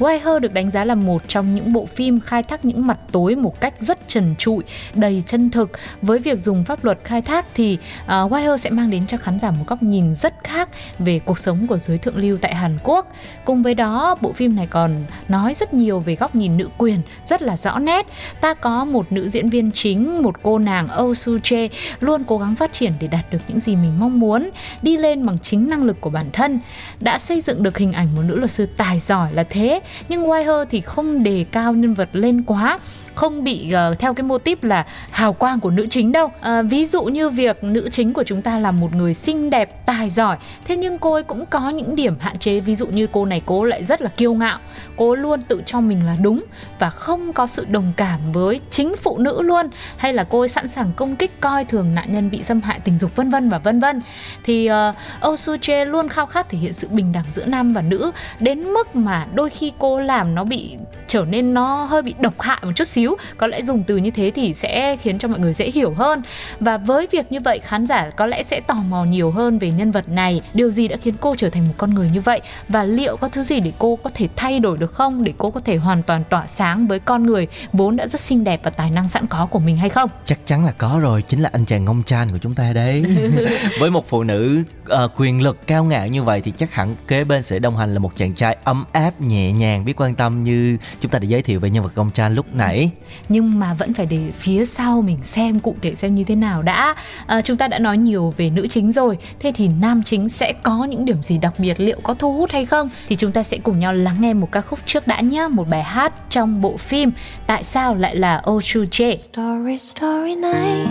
Wire 0.00 0.20
Her 0.24 0.42
được 0.42 0.52
đánh 0.52 0.70
giá 0.70 0.84
là 0.84 0.94
một 0.94 1.28
trong 1.28 1.54
những 1.54 1.72
bộ 1.72 1.86
phim 1.86 2.20
khai 2.20 2.42
thác 2.42 2.64
những 2.64 2.86
mặt 2.86 2.98
tối 3.12 3.36
một 3.36 3.60
cách 3.60 3.74
rất 3.80 4.08
trần 4.08 4.34
trụi, 4.38 4.64
đầy 4.94 5.22
chân 5.26 5.50
thực. 5.50 5.70
Với 6.02 6.18
việc 6.18 6.40
dùng 6.40 6.64
pháp 6.64 6.84
luật 6.84 6.98
khai 7.04 7.22
thác 7.22 7.46
thì 7.54 7.78
uh, 8.04 8.08
Why 8.08 8.50
Her 8.50 8.60
sẽ 8.60 8.70
mang 8.70 8.90
đến 8.90 9.06
cho 9.06 9.16
khán 9.16 9.38
giả 9.38 9.50
một 9.50 9.64
góc 9.66 9.82
nhìn 9.82 10.14
rất 10.14 10.34
khác 10.44 10.68
về 10.98 11.18
cuộc 11.18 11.38
sống 11.38 11.66
của 11.66 11.78
giới 11.78 11.98
thượng 11.98 12.16
lưu 12.16 12.36
tại 12.40 12.54
Hàn 12.54 12.78
Quốc. 12.84 13.12
Cùng 13.44 13.62
với 13.62 13.74
đó, 13.74 14.16
bộ 14.20 14.32
phim 14.32 14.56
này 14.56 14.66
còn 14.66 15.04
nói 15.28 15.54
rất 15.60 15.74
nhiều 15.74 16.00
về 16.00 16.14
góc 16.14 16.34
nhìn 16.34 16.56
nữ 16.56 16.68
quyền 16.78 17.00
rất 17.28 17.42
là 17.42 17.56
rõ 17.56 17.78
nét. 17.78 18.06
Ta 18.40 18.54
có 18.54 18.84
một 18.84 19.12
nữ 19.12 19.28
diễn 19.28 19.50
viên 19.50 19.70
chính, 19.72 20.22
một 20.22 20.42
cô 20.42 20.58
nàng 20.58 20.88
Oh 21.02 21.16
Soo 21.16 21.32
Jae 21.32 21.68
luôn 22.00 22.24
cố 22.24 22.38
gắng 22.38 22.54
phát 22.54 22.72
triển 22.72 22.92
để 23.00 23.06
đạt 23.06 23.32
được 23.32 23.38
những 23.48 23.60
gì 23.60 23.76
mình 23.76 23.92
mong 23.98 24.20
muốn, 24.20 24.50
đi 24.82 24.96
lên 24.96 25.26
bằng 25.26 25.38
chính 25.38 25.68
năng 25.68 25.82
lực 25.82 26.00
của 26.00 26.10
bản 26.10 26.26
thân. 26.32 26.60
Đã 27.00 27.18
xây 27.18 27.40
dựng 27.40 27.62
được 27.62 27.78
hình 27.78 27.92
ảnh 27.92 28.08
một 28.16 28.22
nữ 28.26 28.36
luật 28.36 28.50
sư 28.50 28.66
tài 28.76 28.98
giỏi 28.98 29.32
là 29.32 29.44
thế 29.50 29.80
nhưng 30.08 30.22
Wire 30.22 30.64
thì 30.64 30.80
không 30.80 31.22
đề 31.22 31.44
cao 31.52 31.72
nhân 31.74 31.94
vật 31.94 32.08
lên 32.12 32.42
quá 32.42 32.78
không 33.14 33.44
bị 33.44 33.72
uh, 33.92 33.98
theo 33.98 34.14
cái 34.14 34.24
mô 34.24 34.38
típ 34.38 34.64
là 34.64 34.86
hào 35.10 35.32
quang 35.32 35.60
của 35.60 35.70
nữ 35.70 35.86
chính 35.90 36.12
đâu. 36.12 36.26
Uh, 36.26 36.70
ví 36.70 36.86
dụ 36.86 37.04
như 37.04 37.28
việc 37.28 37.64
nữ 37.64 37.88
chính 37.92 38.12
của 38.12 38.22
chúng 38.22 38.42
ta 38.42 38.58
là 38.58 38.70
một 38.70 38.94
người 38.94 39.14
xinh 39.14 39.50
đẹp 39.50 39.86
tài 39.86 40.10
giỏi 40.10 40.36
thế 40.64 40.76
nhưng 40.76 40.98
cô 40.98 41.12
ấy 41.12 41.22
cũng 41.22 41.46
có 41.46 41.70
những 41.70 41.94
điểm 41.94 42.16
hạn 42.20 42.38
chế. 42.38 42.60
Ví 42.60 42.74
dụ 42.74 42.86
như 42.86 43.06
cô 43.12 43.24
này 43.24 43.42
cô 43.46 43.64
lại 43.64 43.84
rất 43.84 44.02
là 44.02 44.08
kiêu 44.08 44.34
ngạo. 44.34 44.58
Cô 44.96 45.14
luôn 45.14 45.42
tự 45.42 45.62
cho 45.66 45.80
mình 45.80 46.06
là 46.06 46.16
đúng 46.22 46.44
và 46.78 46.90
không 46.90 47.32
có 47.32 47.46
sự 47.46 47.66
đồng 47.70 47.92
cảm 47.96 48.32
với 48.32 48.60
chính 48.70 48.96
phụ 48.96 49.18
nữ 49.18 49.42
luôn. 49.42 49.66
Hay 49.96 50.12
là 50.12 50.24
cô 50.24 50.40
ấy 50.40 50.48
sẵn 50.48 50.68
sàng 50.68 50.92
công 50.96 51.16
kích 51.16 51.40
coi 51.40 51.64
thường 51.64 51.94
nạn 51.94 52.12
nhân 52.12 52.30
bị 52.30 52.42
xâm 52.42 52.60
hại 52.60 52.80
tình 52.80 52.98
dục 52.98 53.16
vân 53.16 53.30
vân 53.30 53.48
và 53.48 53.58
vân 53.58 53.80
vân. 53.80 54.00
Thì 54.44 54.70
uh, 54.70 55.28
Oh 55.28 55.38
Soo 55.38 55.54
Jae 55.54 55.84
luôn 55.84 56.08
khao 56.08 56.26
khát 56.26 56.48
thể 56.48 56.58
hiện 56.58 56.72
sự 56.72 56.88
bình 56.90 57.12
đẳng 57.12 57.24
giữa 57.32 57.44
nam 57.44 57.72
và 57.72 57.82
nữ 57.82 58.10
đến 58.40 58.62
mức 58.62 58.96
mà 58.96 59.26
đôi 59.34 59.50
khi 59.50 59.72
cô 59.78 60.00
làm 60.00 60.34
nó 60.34 60.44
bị 60.44 60.76
trở 61.06 61.24
nên 61.24 61.54
nó 61.54 61.84
hơi 61.84 62.02
bị 62.02 62.14
độc 62.20 62.40
hại 62.40 62.58
một 62.62 62.72
chút 62.74 62.88
xíu 62.88 62.99
có 63.36 63.46
lẽ 63.46 63.62
dùng 63.62 63.82
từ 63.82 63.96
như 63.96 64.10
thế 64.10 64.30
thì 64.34 64.54
sẽ 64.54 64.96
khiến 64.96 65.18
cho 65.18 65.28
mọi 65.28 65.38
người 65.38 65.52
dễ 65.52 65.70
hiểu 65.70 65.94
hơn. 65.94 66.22
Và 66.60 66.76
với 66.76 67.08
việc 67.12 67.32
như 67.32 67.40
vậy 67.40 67.58
khán 67.58 67.86
giả 67.86 68.10
có 68.10 68.26
lẽ 68.26 68.42
sẽ 68.42 68.60
tò 68.60 68.74
mò 68.74 69.04
nhiều 69.04 69.30
hơn 69.30 69.58
về 69.58 69.70
nhân 69.70 69.90
vật 69.90 70.08
này. 70.08 70.40
Điều 70.54 70.70
gì 70.70 70.88
đã 70.88 70.96
khiến 71.02 71.14
cô 71.20 71.34
trở 71.38 71.48
thành 71.48 71.68
một 71.68 71.74
con 71.76 71.94
người 71.94 72.10
như 72.12 72.20
vậy? 72.20 72.40
Và 72.68 72.84
liệu 72.84 73.16
có 73.16 73.28
thứ 73.28 73.42
gì 73.42 73.60
để 73.60 73.72
cô 73.78 73.96
có 73.96 74.10
thể 74.14 74.28
thay 74.36 74.60
đổi 74.60 74.78
được 74.78 74.92
không? 74.92 75.24
Để 75.24 75.32
cô 75.38 75.50
có 75.50 75.60
thể 75.60 75.76
hoàn 75.76 76.02
toàn 76.02 76.24
tỏa 76.30 76.46
sáng 76.46 76.86
với 76.86 76.98
con 76.98 77.26
người 77.26 77.46
vốn 77.72 77.96
đã 77.96 78.06
rất 78.06 78.20
xinh 78.20 78.44
đẹp 78.44 78.60
và 78.62 78.70
tài 78.70 78.90
năng 78.90 79.08
sẵn 79.08 79.26
có 79.26 79.46
của 79.46 79.58
mình 79.58 79.76
hay 79.76 79.88
không? 79.88 80.10
Chắc 80.24 80.38
chắn 80.46 80.64
là 80.64 80.72
có 80.72 80.98
rồi 81.02 81.22
chính 81.22 81.40
là 81.40 81.50
anh 81.52 81.64
chàng 81.64 81.84
ngông 81.84 82.02
chan 82.02 82.28
của 82.30 82.38
chúng 82.38 82.54
ta 82.54 82.72
đấy. 82.72 83.04
Với 83.80 83.90
một 83.90 84.08
phụ 84.08 84.22
nữ 84.22 84.62
uh, 84.92 85.10
quyền 85.16 85.42
lực 85.42 85.66
cao 85.66 85.84
ngạo 85.84 86.06
như 86.06 86.22
vậy 86.22 86.40
thì 86.40 86.52
chắc 86.56 86.74
hẳn 86.74 86.94
kế 87.08 87.24
bên 87.24 87.42
sẽ 87.42 87.58
đồng 87.58 87.76
hành 87.76 87.94
là 87.94 87.98
một 87.98 88.16
chàng 88.16 88.34
trai 88.34 88.56
ấm 88.64 88.84
áp 88.92 89.20
nhẹ 89.20 89.52
nhàng 89.52 89.84
biết 89.84 89.94
quan 89.96 90.14
tâm 90.14 90.42
như 90.42 90.76
chúng 91.00 91.10
ta 91.10 91.18
đã 91.18 91.26
giới 91.26 91.42
thiệu 91.42 91.60
về 91.60 91.70
nhân 91.70 91.84
vật 91.84 91.92
ngông 91.96 92.10
chan 92.10 92.34
lúc 92.34 92.46
nãy 92.52 92.89
nhưng 93.28 93.58
mà 93.58 93.74
vẫn 93.74 93.94
phải 93.94 94.06
để 94.06 94.18
phía 94.34 94.64
sau 94.64 95.02
mình 95.02 95.18
xem 95.22 95.60
cụ 95.60 95.74
thể 95.82 95.94
xem 95.94 96.14
như 96.14 96.24
thế 96.24 96.34
nào 96.34 96.62
đã. 96.62 96.94
À, 97.26 97.40
chúng 97.40 97.56
ta 97.56 97.68
đã 97.68 97.78
nói 97.78 97.98
nhiều 97.98 98.34
về 98.36 98.50
nữ 98.50 98.66
chính 98.66 98.92
rồi. 98.92 99.18
Thế 99.40 99.52
thì 99.54 99.68
nam 99.80 100.02
chính 100.02 100.28
sẽ 100.28 100.52
có 100.62 100.84
những 100.84 101.04
điểm 101.04 101.22
gì 101.22 101.38
đặc 101.38 101.54
biệt 101.58 101.80
liệu 101.80 102.00
có 102.02 102.14
thu 102.14 102.32
hút 102.32 102.50
hay 102.50 102.64
không? 102.64 102.90
Thì 103.08 103.16
chúng 103.16 103.32
ta 103.32 103.42
sẽ 103.42 103.58
cùng 103.62 103.78
nhau 103.78 103.92
lắng 103.92 104.16
nghe 104.20 104.34
một 104.34 104.52
ca 104.52 104.60
khúc 104.60 104.78
trước 104.86 105.06
đã 105.06 105.20
nhé 105.20 105.48
một 105.48 105.68
bài 105.68 105.82
hát 105.82 106.12
trong 106.30 106.60
bộ 106.60 106.76
phim 106.76 107.10
tại 107.46 107.64
sao 107.64 107.94
lại 107.94 108.16
là 108.16 108.42
Oh 108.50 108.64
Chu 108.64 108.84
Jae 108.84 109.16
Story, 109.16 109.78
story 109.78 110.34
night. 110.34 110.88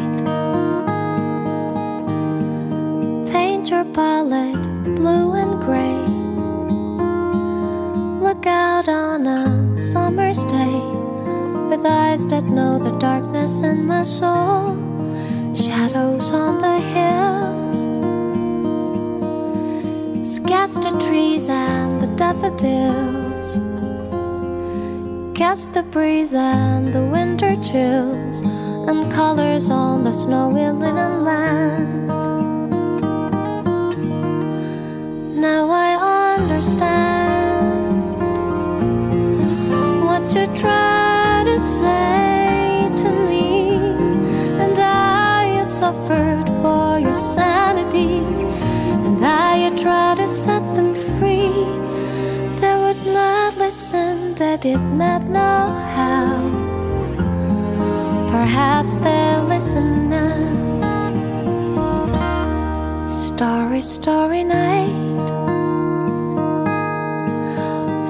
Paint 3.33 3.71
your 3.71 3.85
palette 3.95 4.63
blue 4.95 5.39
and 5.39 5.63
gray. 5.65 6.19
Look 8.21 8.45
out 8.45 8.87
on 8.87 9.27
a 9.27 9.47
summer's 9.77 10.49
day. 10.49 10.98
With 11.79 11.91
eyes 11.91 12.25
that 12.27 12.43
know 12.43 12.77
the 12.77 12.91
darkness 12.97 13.61
in 13.61 13.85
my 13.85 14.03
soul. 14.03 14.75
Shadows 15.53 16.31
on 16.31 16.59
the 16.59 16.79
hills, 16.93 17.79
sketch 20.35 20.73
the 20.85 20.91
trees 21.05 21.47
and 21.49 22.01
the 22.01 22.07
daffodils, 22.15 23.57
catch 25.37 25.71
the 25.73 25.83
breeze 25.83 26.33
and 26.33 26.93
the 26.93 27.05
winter 27.05 27.55
chills, 27.63 28.41
and 28.89 29.11
colors 29.11 29.69
on 29.69 30.03
the 30.03 30.13
snowy 30.13 30.69
linen 30.71 31.23
land. 31.23 32.07
Now 35.39 35.69
I 35.69 36.35
understand 36.35 37.69
what 40.05 40.25
you 40.35 40.45
try 40.57 41.08
say 41.59 42.89
to 42.95 43.09
me, 43.27 43.75
and 44.63 44.79
I 44.79 45.63
suffered 45.63 46.47
for 46.61 46.99
your 46.99 47.15
sanity, 47.15 48.19
and 49.05 49.21
I 49.21 49.69
tried 49.75 50.17
to 50.17 50.27
set 50.27 50.63
them 50.75 50.93
free. 50.95 51.51
They 52.61 52.75
would 52.83 53.05
not 53.05 53.57
listen, 53.57 54.35
they 54.35 54.57
did 54.57 54.81
not 54.81 55.23
know 55.23 55.67
how. 55.95 56.39
Perhaps 58.29 58.95
they'll 59.03 59.43
listen 59.43 60.09
now. 60.09 60.39
Story, 63.07 63.81
story 63.81 64.43
night. 64.43 65.29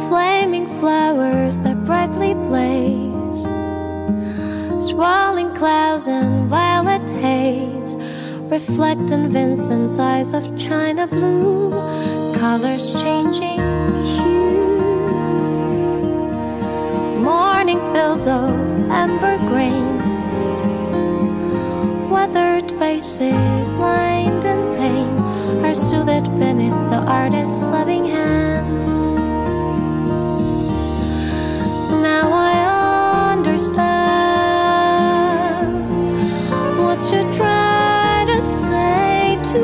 Flaming 0.09 0.67
flowers 0.67 1.59
that 1.61 1.85
brightly 1.85 2.33
blaze 2.33 2.88
swirling 4.89 5.53
clouds 5.53 6.07
and 6.07 6.49
violet 6.49 7.07
haze 7.21 7.95
reflect 8.49 9.11
in 9.11 9.29
Vincent's 9.29 9.99
eyes 9.99 10.33
of 10.33 10.57
china 10.57 11.05
blue, 11.05 11.69
colors 12.39 12.91
changing 13.03 13.61
hue. 14.15 14.79
Morning 17.21 17.79
fills 17.93 18.25
of 18.25 18.49
amber 18.89 19.37
grain, 19.51 19.99
weathered 22.09 22.71
faces 22.79 23.73
lined 23.75 24.43
in 24.43 24.59
pain 24.79 25.09
are 25.63 25.75
soothed 25.75 26.31
beneath 26.39 26.81
the 26.89 27.01
artist's 27.05 27.61
loving 27.61 28.05
hand. 28.05 28.67
Now 32.01 32.27
I 32.33 33.33
understand 33.33 34.08
what 36.89 37.13
you 37.13 37.21
try 37.31 38.25
to 38.27 38.41
say 38.41 39.37
to 39.53 39.61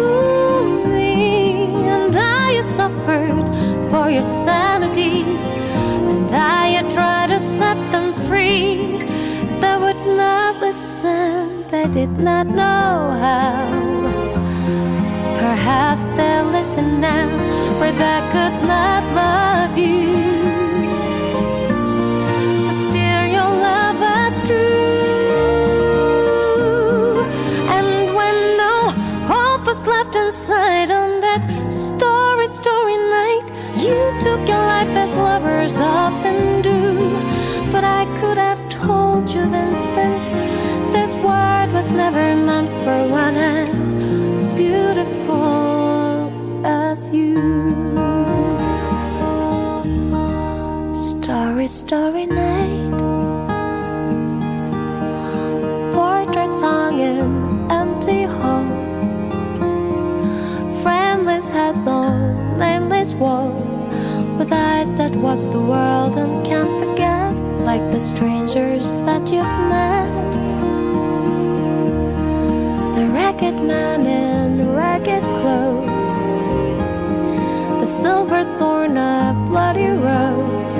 me, 0.87 1.73
and 1.87 2.15
I 2.15 2.61
suffered 2.61 3.47
for 3.89 4.11
your 4.11 4.21
sanity, 4.21 5.23
and 6.09 6.31
I 6.31 6.87
tried 6.93 7.29
to 7.29 7.39
set 7.39 7.77
them 7.91 8.13
free. 8.27 8.99
They 9.61 9.75
would 9.83 10.03
not 10.21 10.61
listen, 10.61 11.67
they 11.67 11.87
did 11.87 12.15
not 12.19 12.45
know 12.45 12.93
how. 13.23 13.71
Perhaps 15.41 16.05
they'll 16.17 16.51
listen 16.59 17.01
now, 17.01 17.27
for 17.79 17.91
they 18.03 18.19
could 18.33 18.57
not 18.73 19.01
love 19.15 19.74
Starry, 51.75 52.25
night. 52.25 52.99
Portraits 55.91 56.61
hung 56.61 57.01
in 57.01 57.69
empty 57.69 58.23
halls. 58.23 58.99
Frameless 60.81 61.51
heads 61.51 61.85
on 61.85 62.57
nameless 62.57 63.13
walls. 63.15 63.87
With 64.39 64.53
eyes 64.53 64.93
that 64.93 65.17
watch 65.17 65.41
the 65.51 65.59
world 65.59 66.15
and 66.15 66.45
can't 66.45 66.71
forget, 66.79 67.35
like 67.65 67.91
the 67.91 67.99
strangers 67.99 68.97
that 68.99 69.29
you've 69.29 69.59
met. 69.67 70.31
The 72.95 73.05
ragged 73.09 73.61
man 73.61 74.07
in 74.07 74.73
ragged 74.73 75.23
clothes. 75.23 76.11
The 77.81 77.85
silver 77.85 78.45
thorn, 78.57 78.95
a 78.95 79.35
bloody 79.49 79.89
rose, 79.89 80.79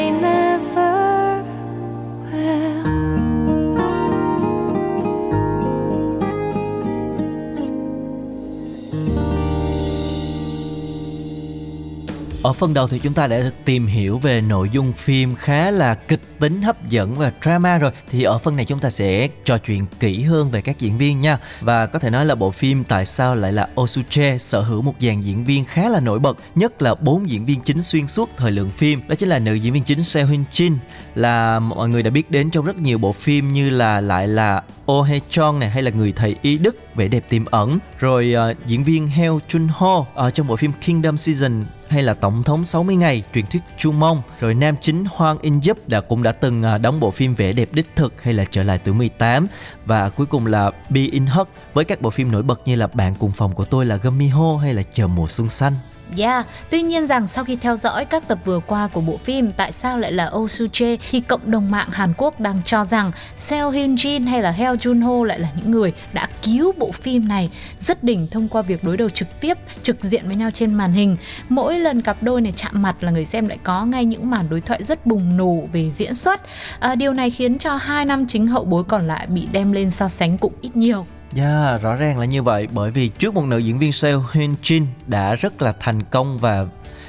Ở 12.43 12.53
phần 12.53 12.73
đầu 12.73 12.87
thì 12.87 12.99
chúng 12.99 13.13
ta 13.13 13.27
đã 13.27 13.51
tìm 13.65 13.87
hiểu 13.87 14.17
về 14.17 14.41
nội 14.41 14.69
dung 14.71 14.93
phim 14.93 15.35
khá 15.35 15.71
là 15.71 15.95
kịch 15.95 16.21
tính, 16.39 16.61
hấp 16.61 16.89
dẫn 16.89 17.15
và 17.15 17.31
drama 17.43 17.77
rồi. 17.77 17.91
Thì 18.11 18.23
ở 18.23 18.37
phần 18.37 18.55
này 18.55 18.65
chúng 18.65 18.79
ta 18.79 18.89
sẽ 18.89 19.27
trò 19.45 19.57
chuyện 19.57 19.85
kỹ 19.99 20.21
hơn 20.21 20.49
về 20.49 20.61
các 20.61 20.79
diễn 20.79 20.97
viên 20.97 21.21
nha. 21.21 21.37
Và 21.59 21.85
có 21.85 21.99
thể 21.99 22.09
nói 22.09 22.25
là 22.25 22.35
bộ 22.35 22.51
phim 22.51 22.83
tại 22.83 23.05
sao 23.05 23.35
lại 23.35 23.53
là 23.53 23.67
Osuche 23.81 24.37
sở 24.37 24.61
hữu 24.61 24.81
một 24.81 24.93
dàn 24.99 25.21
diễn 25.21 25.45
viên 25.45 25.65
khá 25.65 25.89
là 25.89 25.99
nổi 25.99 26.19
bật, 26.19 26.37
nhất 26.55 26.81
là 26.81 26.95
bốn 26.95 27.29
diễn 27.29 27.45
viên 27.45 27.61
chính 27.61 27.83
xuyên 27.83 28.07
suốt 28.07 28.29
thời 28.37 28.51
lượng 28.51 28.69
phim. 28.69 29.01
Đó 29.07 29.15
chính 29.15 29.29
là 29.29 29.39
nữ 29.39 29.53
diễn 29.53 29.73
viên 29.73 29.83
chính 29.83 30.03
Seo 30.03 30.27
Hyun 30.27 30.43
Jin 30.51 30.75
là 31.15 31.59
mọi 31.59 31.89
người 31.89 32.03
đã 32.03 32.09
biết 32.09 32.31
đến 32.31 32.49
trong 32.49 32.65
rất 32.65 32.77
nhiều 32.77 32.97
bộ 32.97 33.11
phim 33.11 33.51
như 33.51 33.69
là 33.69 34.01
lại 34.01 34.27
là 34.27 34.63
Oh 34.91 35.07
Hye 35.07 35.19
Chong 35.29 35.59
này, 35.59 35.69
hay 35.69 35.83
là 35.83 35.91
người 35.91 36.11
thầy 36.11 36.35
y 36.41 36.57
đức 36.57 36.75
vẻ 36.95 37.07
đẹp 37.07 37.23
tiềm 37.29 37.45
ẩn. 37.45 37.79
Rồi 37.99 38.35
uh, 38.51 38.67
diễn 38.67 38.83
viên 38.83 39.07
Heo 39.07 39.39
Chun 39.47 39.67
Ho 39.67 40.05
ở 40.13 40.31
trong 40.31 40.47
bộ 40.47 40.55
phim 40.55 40.71
Kingdom 40.85 41.17
Season 41.17 41.63
hay 41.89 42.03
là 42.03 42.13
Tổng 42.13 42.43
thống 42.43 42.63
60 42.63 42.95
ngày, 42.95 43.23
truyền 43.33 43.45
thuyết 43.45 43.61
Chu 43.77 43.91
Mông, 43.91 44.21
rồi 44.39 44.53
nam 44.53 44.75
chính 44.81 45.05
Hoang 45.09 45.39
In 45.39 45.59
Yup 45.67 45.87
đã 45.87 46.01
cũng 46.01 46.23
đã 46.23 46.31
từng 46.31 46.63
uh, 46.75 46.81
đóng 46.81 46.99
bộ 46.99 47.11
phim 47.11 47.35
vẻ 47.35 47.53
đẹp 47.53 47.69
đích 47.71 47.95
thực 47.95 48.21
hay 48.21 48.33
là 48.33 48.45
trở 48.51 48.63
lại 48.63 48.77
tuổi 48.77 48.93
18 48.93 49.47
và 49.85 50.09
cuối 50.09 50.25
cùng 50.25 50.45
là 50.45 50.71
Be 50.89 51.01
In 51.01 51.25
Hug 51.25 51.47
với 51.73 51.85
các 51.85 52.01
bộ 52.01 52.09
phim 52.09 52.31
nổi 52.31 52.43
bật 52.43 52.61
như 52.65 52.75
là 52.75 52.87
Bạn 52.87 53.15
cùng 53.19 53.31
phòng 53.31 53.53
của 53.53 53.65
tôi 53.65 53.85
là 53.85 53.95
Gummy 53.95 54.27
Ho 54.27 54.57
hay 54.57 54.73
là 54.73 54.83
Chờ 54.83 55.07
mùa 55.07 55.27
xuân 55.27 55.49
xanh. 55.49 55.73
Yeah, 56.17 56.45
tuy 56.69 56.81
nhiên 56.81 57.07
rằng 57.07 57.27
sau 57.27 57.43
khi 57.43 57.55
theo 57.55 57.75
dõi 57.75 58.05
các 58.05 58.27
tập 58.27 58.39
vừa 58.45 58.59
qua 58.59 58.89
của 58.93 59.01
bộ 59.01 59.17
phim 59.17 59.51
Tại 59.51 59.71
sao 59.71 59.99
lại 59.99 60.11
là 60.11 60.31
Oh 60.35 60.51
Soo 60.51 60.65
Jae 60.65 60.97
thì 61.11 61.19
cộng 61.19 61.51
đồng 61.51 61.71
mạng 61.71 61.89
Hàn 61.91 62.13
Quốc 62.17 62.39
đang 62.39 62.61
cho 62.65 62.85
rằng 62.85 63.11
Seo 63.35 63.71
Hyun 63.71 63.95
Jin 63.95 64.27
hay 64.27 64.41
là 64.41 64.51
Heo 64.51 64.75
Jun 64.75 65.03
Ho 65.03 65.25
lại 65.25 65.39
là 65.39 65.49
những 65.55 65.71
người 65.71 65.93
đã 66.13 66.27
cứu 66.43 66.71
bộ 66.77 66.91
phim 66.91 67.27
này 67.27 67.49
rất 67.79 68.03
đỉnh 68.03 68.27
thông 68.27 68.47
qua 68.47 68.61
việc 68.61 68.83
đối 68.83 68.97
đầu 68.97 69.09
trực 69.09 69.39
tiếp, 69.39 69.57
trực 69.83 70.03
diện 70.03 70.27
với 70.27 70.35
nhau 70.35 70.51
trên 70.51 70.73
màn 70.73 70.93
hình. 70.93 71.17
Mỗi 71.49 71.79
lần 71.79 72.01
cặp 72.01 72.23
đôi 72.23 72.41
này 72.41 72.53
chạm 72.55 72.81
mặt 72.81 73.03
là 73.03 73.11
người 73.11 73.25
xem 73.25 73.47
lại 73.47 73.57
có 73.63 73.85
ngay 73.85 74.05
những 74.05 74.29
màn 74.29 74.45
đối 74.49 74.61
thoại 74.61 74.83
rất 74.83 75.05
bùng 75.05 75.37
nổ 75.37 75.63
về 75.73 75.91
diễn 75.91 76.15
xuất. 76.15 76.41
À, 76.79 76.95
điều 76.95 77.13
này 77.13 77.29
khiến 77.29 77.57
cho 77.57 77.75
hai 77.75 78.05
nam 78.05 78.25
chính 78.27 78.47
hậu 78.47 78.65
bối 78.65 78.83
còn 78.83 79.07
lại 79.07 79.27
bị 79.27 79.47
đem 79.51 79.71
lên 79.71 79.91
so 79.91 80.07
sánh 80.07 80.37
cũng 80.37 80.53
ít 80.61 80.75
nhiều. 80.75 81.05
Yeah, 81.35 81.81
rõ 81.81 81.95
ràng 81.95 82.19
là 82.19 82.25
như 82.25 82.43
vậy 82.43 82.67
bởi 82.73 82.91
vì 82.91 83.07
trước 83.07 83.33
một 83.35 83.45
nữ 83.45 83.57
diễn 83.57 83.79
viên 83.79 83.91
Seo 83.91 84.23
Hyun 84.31 84.55
Jin 84.63 84.85
đã 85.07 85.35
rất 85.35 85.61
là 85.61 85.73
thành 85.79 86.03
công 86.03 86.37
và 86.37 86.65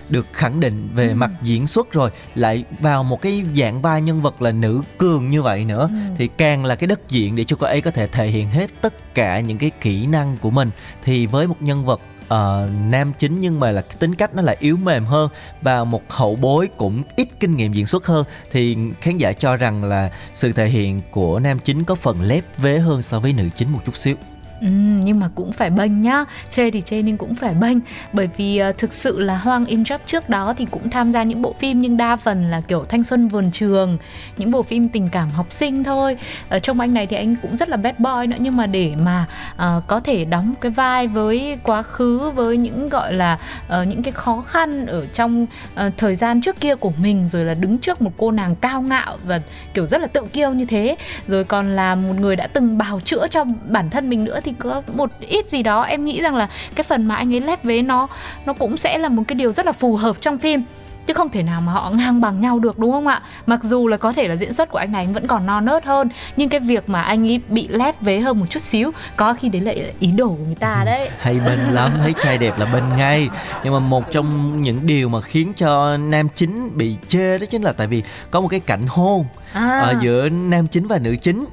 được 0.08 0.26
khẳng 0.32 0.60
định 0.60 0.88
về 0.94 1.08
Ừ. 1.08 1.14
mặt 1.14 1.30
diễn 1.42 1.66
xuất 1.66 1.92
rồi 1.92 2.10
lại 2.34 2.64
vào 2.80 3.04
một 3.04 3.22
cái 3.22 3.42
dạng 3.56 3.82
vai 3.82 4.02
nhân 4.02 4.22
vật 4.22 4.42
là 4.42 4.50
nữ 4.50 4.82
cường 4.98 5.30
như 5.30 5.42
vậy 5.42 5.64
nữa 5.64 5.88
Ừ. 5.92 5.96
thì 6.18 6.28
càng 6.36 6.64
là 6.64 6.74
cái 6.74 6.86
đất 6.86 7.08
diện 7.08 7.36
để 7.36 7.44
cho 7.44 7.56
cô 7.60 7.66
ấy 7.66 7.80
có 7.80 7.90
thể 7.90 8.06
thể 8.06 8.26
hiện 8.26 8.48
hết 8.50 8.70
tất 8.80 9.14
cả 9.14 9.40
những 9.40 9.58
cái 9.58 9.70
kỹ 9.80 10.06
năng 10.06 10.36
của 10.36 10.50
mình 10.50 10.70
thì 11.04 11.26
với 11.26 11.46
một 11.46 11.56
nhân 11.60 11.84
vật 11.84 12.00
uh, 12.24 12.70
nam 12.90 13.12
chính 13.18 13.40
nhưng 13.40 13.60
mà 13.60 13.70
là 13.70 13.82
cái 13.82 13.96
tính 13.98 14.14
cách 14.14 14.34
nó 14.34 14.42
lại 14.42 14.56
yếu 14.60 14.76
mềm 14.76 15.04
hơn 15.04 15.30
và 15.62 15.84
một 15.84 16.02
hậu 16.08 16.36
bối 16.36 16.68
cũng 16.76 17.02
ít 17.16 17.28
kinh 17.40 17.56
nghiệm 17.56 17.72
diễn 17.72 17.86
xuất 17.86 18.06
hơn. 18.06 18.24
Thì 18.50 18.76
khán 19.00 19.18
giả 19.18 19.32
cho 19.32 19.56
rằng 19.56 19.84
là 19.84 20.10
sự 20.32 20.52
thể 20.52 20.66
hiện 20.66 21.00
của 21.10 21.38
nam 21.38 21.58
chính 21.58 21.84
có 21.84 21.94
phần 21.94 22.22
lép 22.22 22.44
vế 22.58 22.78
hơn 22.78 23.02
so 23.02 23.20
với 23.20 23.32
nữ 23.32 23.48
chính 23.56 23.72
một 23.72 23.80
chút 23.86 23.96
xíu. 23.96 24.16
Ừ, 24.62 24.68
nhưng 25.04 25.20
mà 25.20 25.28
cũng 25.34 25.52
phải 25.52 25.70
bênh 25.70 26.00
nhá. 26.00 26.24
Chê 26.50 26.70
thì 26.70 26.80
chê 26.80 27.02
nhưng 27.02 27.16
cũng 27.16 27.34
phải 27.34 27.54
bênh. 27.54 27.78
Bởi 28.12 28.28
vì 28.36 28.62
uh, 28.68 28.78
thực 28.78 28.92
sự 28.92 29.20
là 29.20 29.36
Hoàng 29.36 29.66
In 29.66 29.82
job 29.82 29.98
trước 30.06 30.28
đó 30.28 30.54
thì 30.56 30.66
cũng 30.70 30.90
tham 30.90 31.12
gia 31.12 31.22
những 31.22 31.42
bộ 31.42 31.52
phim 31.58 31.80
nhưng 31.80 31.96
đa 31.96 32.16
phần 32.16 32.50
là 32.50 32.60
kiểu 32.60 32.84
thanh 32.84 33.04
xuân 33.04 33.28
vườn 33.28 33.50
trường 33.50 33.98
những 34.36 34.50
bộ 34.50 34.62
phim 34.62 34.88
tình 34.88 35.08
cảm 35.08 35.30
học 35.30 35.52
sinh 35.52 35.84
thôi. 35.84 36.16
Ở 36.48 36.58
trong 36.58 36.80
anh 36.80 36.94
này 36.94 37.06
thì 37.06 37.16
anh 37.16 37.36
cũng 37.42 37.56
rất 37.56 37.68
là 37.68 37.76
bad 37.76 37.94
boy 37.98 38.26
nữa. 38.28 38.36
Nhưng 38.40 38.56
mà 38.56 38.66
để 38.66 38.94
mà 38.96 39.26
uh, 39.54 39.86
có 39.86 40.00
thể 40.00 40.24
đóng 40.24 40.54
cái 40.60 40.70
vai 40.70 41.06
với 41.06 41.58
quá 41.62 41.82
khứ 41.82 42.30
với 42.30 42.56
những 42.56 42.88
gọi 42.88 43.12
là 43.12 43.38
uh, 43.66 43.88
những 43.88 44.02
cái 44.02 44.12
khó 44.12 44.40
khăn 44.40 44.86
ở 44.86 45.06
trong 45.06 45.46
uh, 45.86 45.92
thời 45.96 46.14
gian 46.14 46.40
trước 46.40 46.60
kia 46.60 46.74
của 46.74 46.92
mình 47.02 47.28
rồi 47.28 47.44
là 47.44 47.54
đứng 47.54 47.78
trước 47.78 48.02
một 48.02 48.12
cô 48.16 48.30
nàng 48.30 48.56
cao 48.56 48.82
ngạo 48.82 49.16
và 49.24 49.40
kiểu 49.74 49.86
rất 49.86 50.00
là 50.00 50.06
tự 50.06 50.20
kiêu 50.32 50.52
như 50.52 50.64
thế. 50.64 50.96
Rồi 51.28 51.44
còn 51.44 51.76
là 51.76 51.94
một 51.94 52.14
người 52.20 52.36
đã 52.36 52.46
từng 52.46 52.78
bào 52.78 53.00
chữa 53.00 53.26
cho 53.30 53.44
bản 53.68 53.90
thân 53.90 54.10
mình 54.10 54.24
nữa 54.24 54.40
thì 54.44 54.51
có 54.58 54.82
một 54.96 55.10
ít 55.20 55.50
gì 55.50 55.62
đó, 55.62 55.82
em 55.82 56.04
nghĩ 56.04 56.22
rằng 56.22 56.36
là 56.36 56.48
cái 56.74 56.84
phần 56.84 57.06
mà 57.06 57.14
anh 57.14 57.34
ấy 57.34 57.40
lép 57.40 57.64
vế 57.64 57.82
nó 57.82 58.08
nó 58.46 58.52
cũng 58.52 58.76
sẽ 58.76 58.98
là 58.98 59.08
một 59.08 59.22
cái 59.28 59.34
điều 59.34 59.52
rất 59.52 59.66
là 59.66 59.72
phù 59.72 59.96
hợp 59.96 60.20
trong 60.20 60.38
phim 60.38 60.62
chứ 61.06 61.14
không 61.14 61.28
thể 61.28 61.42
nào 61.42 61.60
mà 61.60 61.72
họ 61.72 61.90
ngang 61.90 62.20
bằng 62.20 62.40
nhau 62.40 62.58
được 62.58 62.78
đúng 62.78 62.92
không 62.92 63.06
ạ? 63.06 63.22
Mặc 63.46 63.62
dù 63.62 63.88
là 63.88 63.96
có 63.96 64.12
thể 64.12 64.28
là 64.28 64.36
diễn 64.36 64.54
xuất 64.54 64.70
của 64.70 64.78
anh 64.78 64.92
này 64.92 65.06
vẫn 65.06 65.26
còn 65.26 65.46
non 65.46 65.64
nớt 65.64 65.84
hơn 65.84 66.08
nhưng 66.36 66.48
cái 66.48 66.60
việc 66.60 66.88
mà 66.88 67.02
anh 67.02 67.26
ấy 67.26 67.40
bị 67.48 67.68
lép 67.68 68.00
vế 68.00 68.20
hơn 68.20 68.40
một 68.40 68.46
chút 68.50 68.62
xíu 68.62 68.90
có 69.16 69.34
khi 69.34 69.48
đấy 69.48 69.60
là 69.60 69.72
ý 70.00 70.10
đồ 70.10 70.28
của 70.28 70.44
người 70.44 70.54
ta 70.54 70.82
đấy. 70.86 71.10
hay 71.18 71.40
bên 71.40 71.58
lắm 71.70 71.90
thấy 71.98 72.14
trai 72.22 72.38
đẹp 72.38 72.58
là 72.58 72.66
bên 72.72 72.84
ngay. 72.96 73.28
Nhưng 73.64 73.72
mà 73.72 73.78
một 73.78 74.10
trong 74.10 74.60
những 74.62 74.86
điều 74.86 75.08
mà 75.08 75.20
khiến 75.20 75.52
cho 75.56 75.96
nam 75.96 76.28
chính 76.34 76.76
bị 76.76 76.96
chê 77.08 77.38
đó 77.38 77.46
chính 77.50 77.62
là 77.62 77.72
tại 77.72 77.86
vì 77.86 78.02
có 78.30 78.40
một 78.40 78.48
cái 78.48 78.60
cảnh 78.60 78.82
hôn 78.88 79.24
à. 79.52 79.78
ở 79.78 79.94
giữa 80.00 80.28
nam 80.28 80.66
chính 80.66 80.86
và 80.86 80.98
nữ 80.98 81.16
chính. 81.16 81.44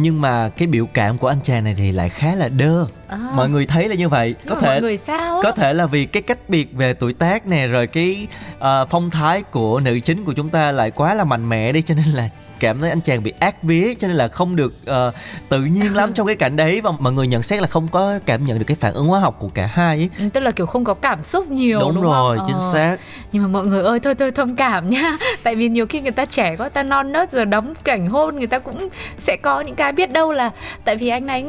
Nhưng 0.00 0.20
mà 0.20 0.48
cái 0.48 0.68
biểu 0.68 0.86
cảm 0.86 1.18
của 1.18 1.28
anh 1.28 1.40
chàng 1.44 1.64
này 1.64 1.74
thì 1.74 1.92
lại 1.92 2.08
khá 2.08 2.34
là 2.34 2.48
đơ 2.48 2.86
À. 3.12 3.18
mọi 3.34 3.50
người 3.50 3.66
thấy 3.66 3.88
là 3.88 3.94
như 3.94 4.08
vậy 4.08 4.34
Nhưng 4.44 4.54
có 4.54 4.60
thể 4.60 4.80
người 4.80 4.96
sao 4.96 5.36
á? 5.36 5.40
có 5.42 5.52
thể 5.52 5.72
là 5.72 5.86
vì 5.86 6.04
cái 6.04 6.22
cách 6.22 6.48
biệt 6.48 6.72
về 6.74 6.94
tuổi 6.94 7.12
tác 7.12 7.46
nè 7.46 7.66
rồi 7.66 7.86
cái 7.86 8.26
ờ, 8.58 8.86
phong 8.90 9.10
thái 9.10 9.42
của 9.42 9.80
nữ 9.80 10.00
chính 10.00 10.24
của 10.24 10.32
chúng 10.32 10.48
ta 10.48 10.72
lại 10.72 10.90
quá 10.90 11.14
là 11.14 11.24
mạnh 11.24 11.48
mẽ 11.48 11.72
đi 11.72 11.82
cho 11.82 11.94
nên 11.94 12.04
là 12.06 12.28
cảm 12.62 12.80
thấy 12.80 12.90
anh 12.90 13.00
chàng 13.00 13.22
bị 13.22 13.32
ác 13.40 13.62
vía 13.62 13.94
cho 13.94 14.08
nên 14.08 14.16
là 14.16 14.28
không 14.28 14.56
được 14.56 14.72
ờ, 14.86 15.12
tự 15.48 15.60
nhiên 15.60 15.96
lắm 15.96 16.12
trong 16.14 16.26
cái 16.26 16.36
cảnh 16.36 16.56
đấy 16.56 16.80
và 16.80 16.90
mọi 16.98 17.12
người 17.12 17.26
nhận 17.26 17.42
xét 17.42 17.60
là 17.60 17.66
không 17.66 17.88
có 17.88 18.18
cảm 18.26 18.44
nhận 18.46 18.58
được 18.58 18.64
cái 18.66 18.76
phản 18.80 18.94
ứng 18.94 19.06
hóa 19.06 19.20
học 19.20 19.36
của 19.38 19.48
cả 19.48 19.66
hai 19.72 19.96
ấy. 19.96 20.10
Ừ, 20.18 20.24
tức 20.32 20.40
là 20.40 20.50
kiểu 20.50 20.66
không 20.66 20.84
có 20.84 20.94
cảm 20.94 21.22
xúc 21.22 21.50
nhiều 21.50 21.80
đúng, 21.80 21.94
đúng, 21.94 22.04
rồi 22.04 22.36
không? 22.38 22.46
chính 22.46 22.56
Ờ. 22.56 22.70
xác 22.72 22.96
nhưng 23.32 23.42
mà 23.42 23.48
mọi 23.48 23.66
người 23.66 23.82
ơi 23.82 24.00
thôi 24.00 24.14
thôi 24.14 24.30
thông 24.30 24.56
cảm 24.56 24.90
nhá 24.90 25.16
tại 25.42 25.54
vì 25.54 25.68
nhiều 25.68 25.86
khi 25.86 26.00
người 26.00 26.10
ta 26.10 26.24
trẻ 26.24 26.56
quá 26.58 26.68
ta 26.68 26.82
non 26.82 27.12
nớt 27.12 27.32
rồi 27.32 27.44
đóng 27.44 27.74
cảnh 27.84 28.06
hôn 28.06 28.36
người 28.38 28.46
ta 28.46 28.58
cũng 28.58 28.88
sẽ 29.18 29.36
có 29.42 29.60
những 29.60 29.74
cái 29.74 29.92
biết 29.92 30.12
đâu 30.12 30.32
là 30.32 30.50
tại 30.84 30.96
vì 30.96 31.08
anh 31.08 31.26
ấy 31.26 31.44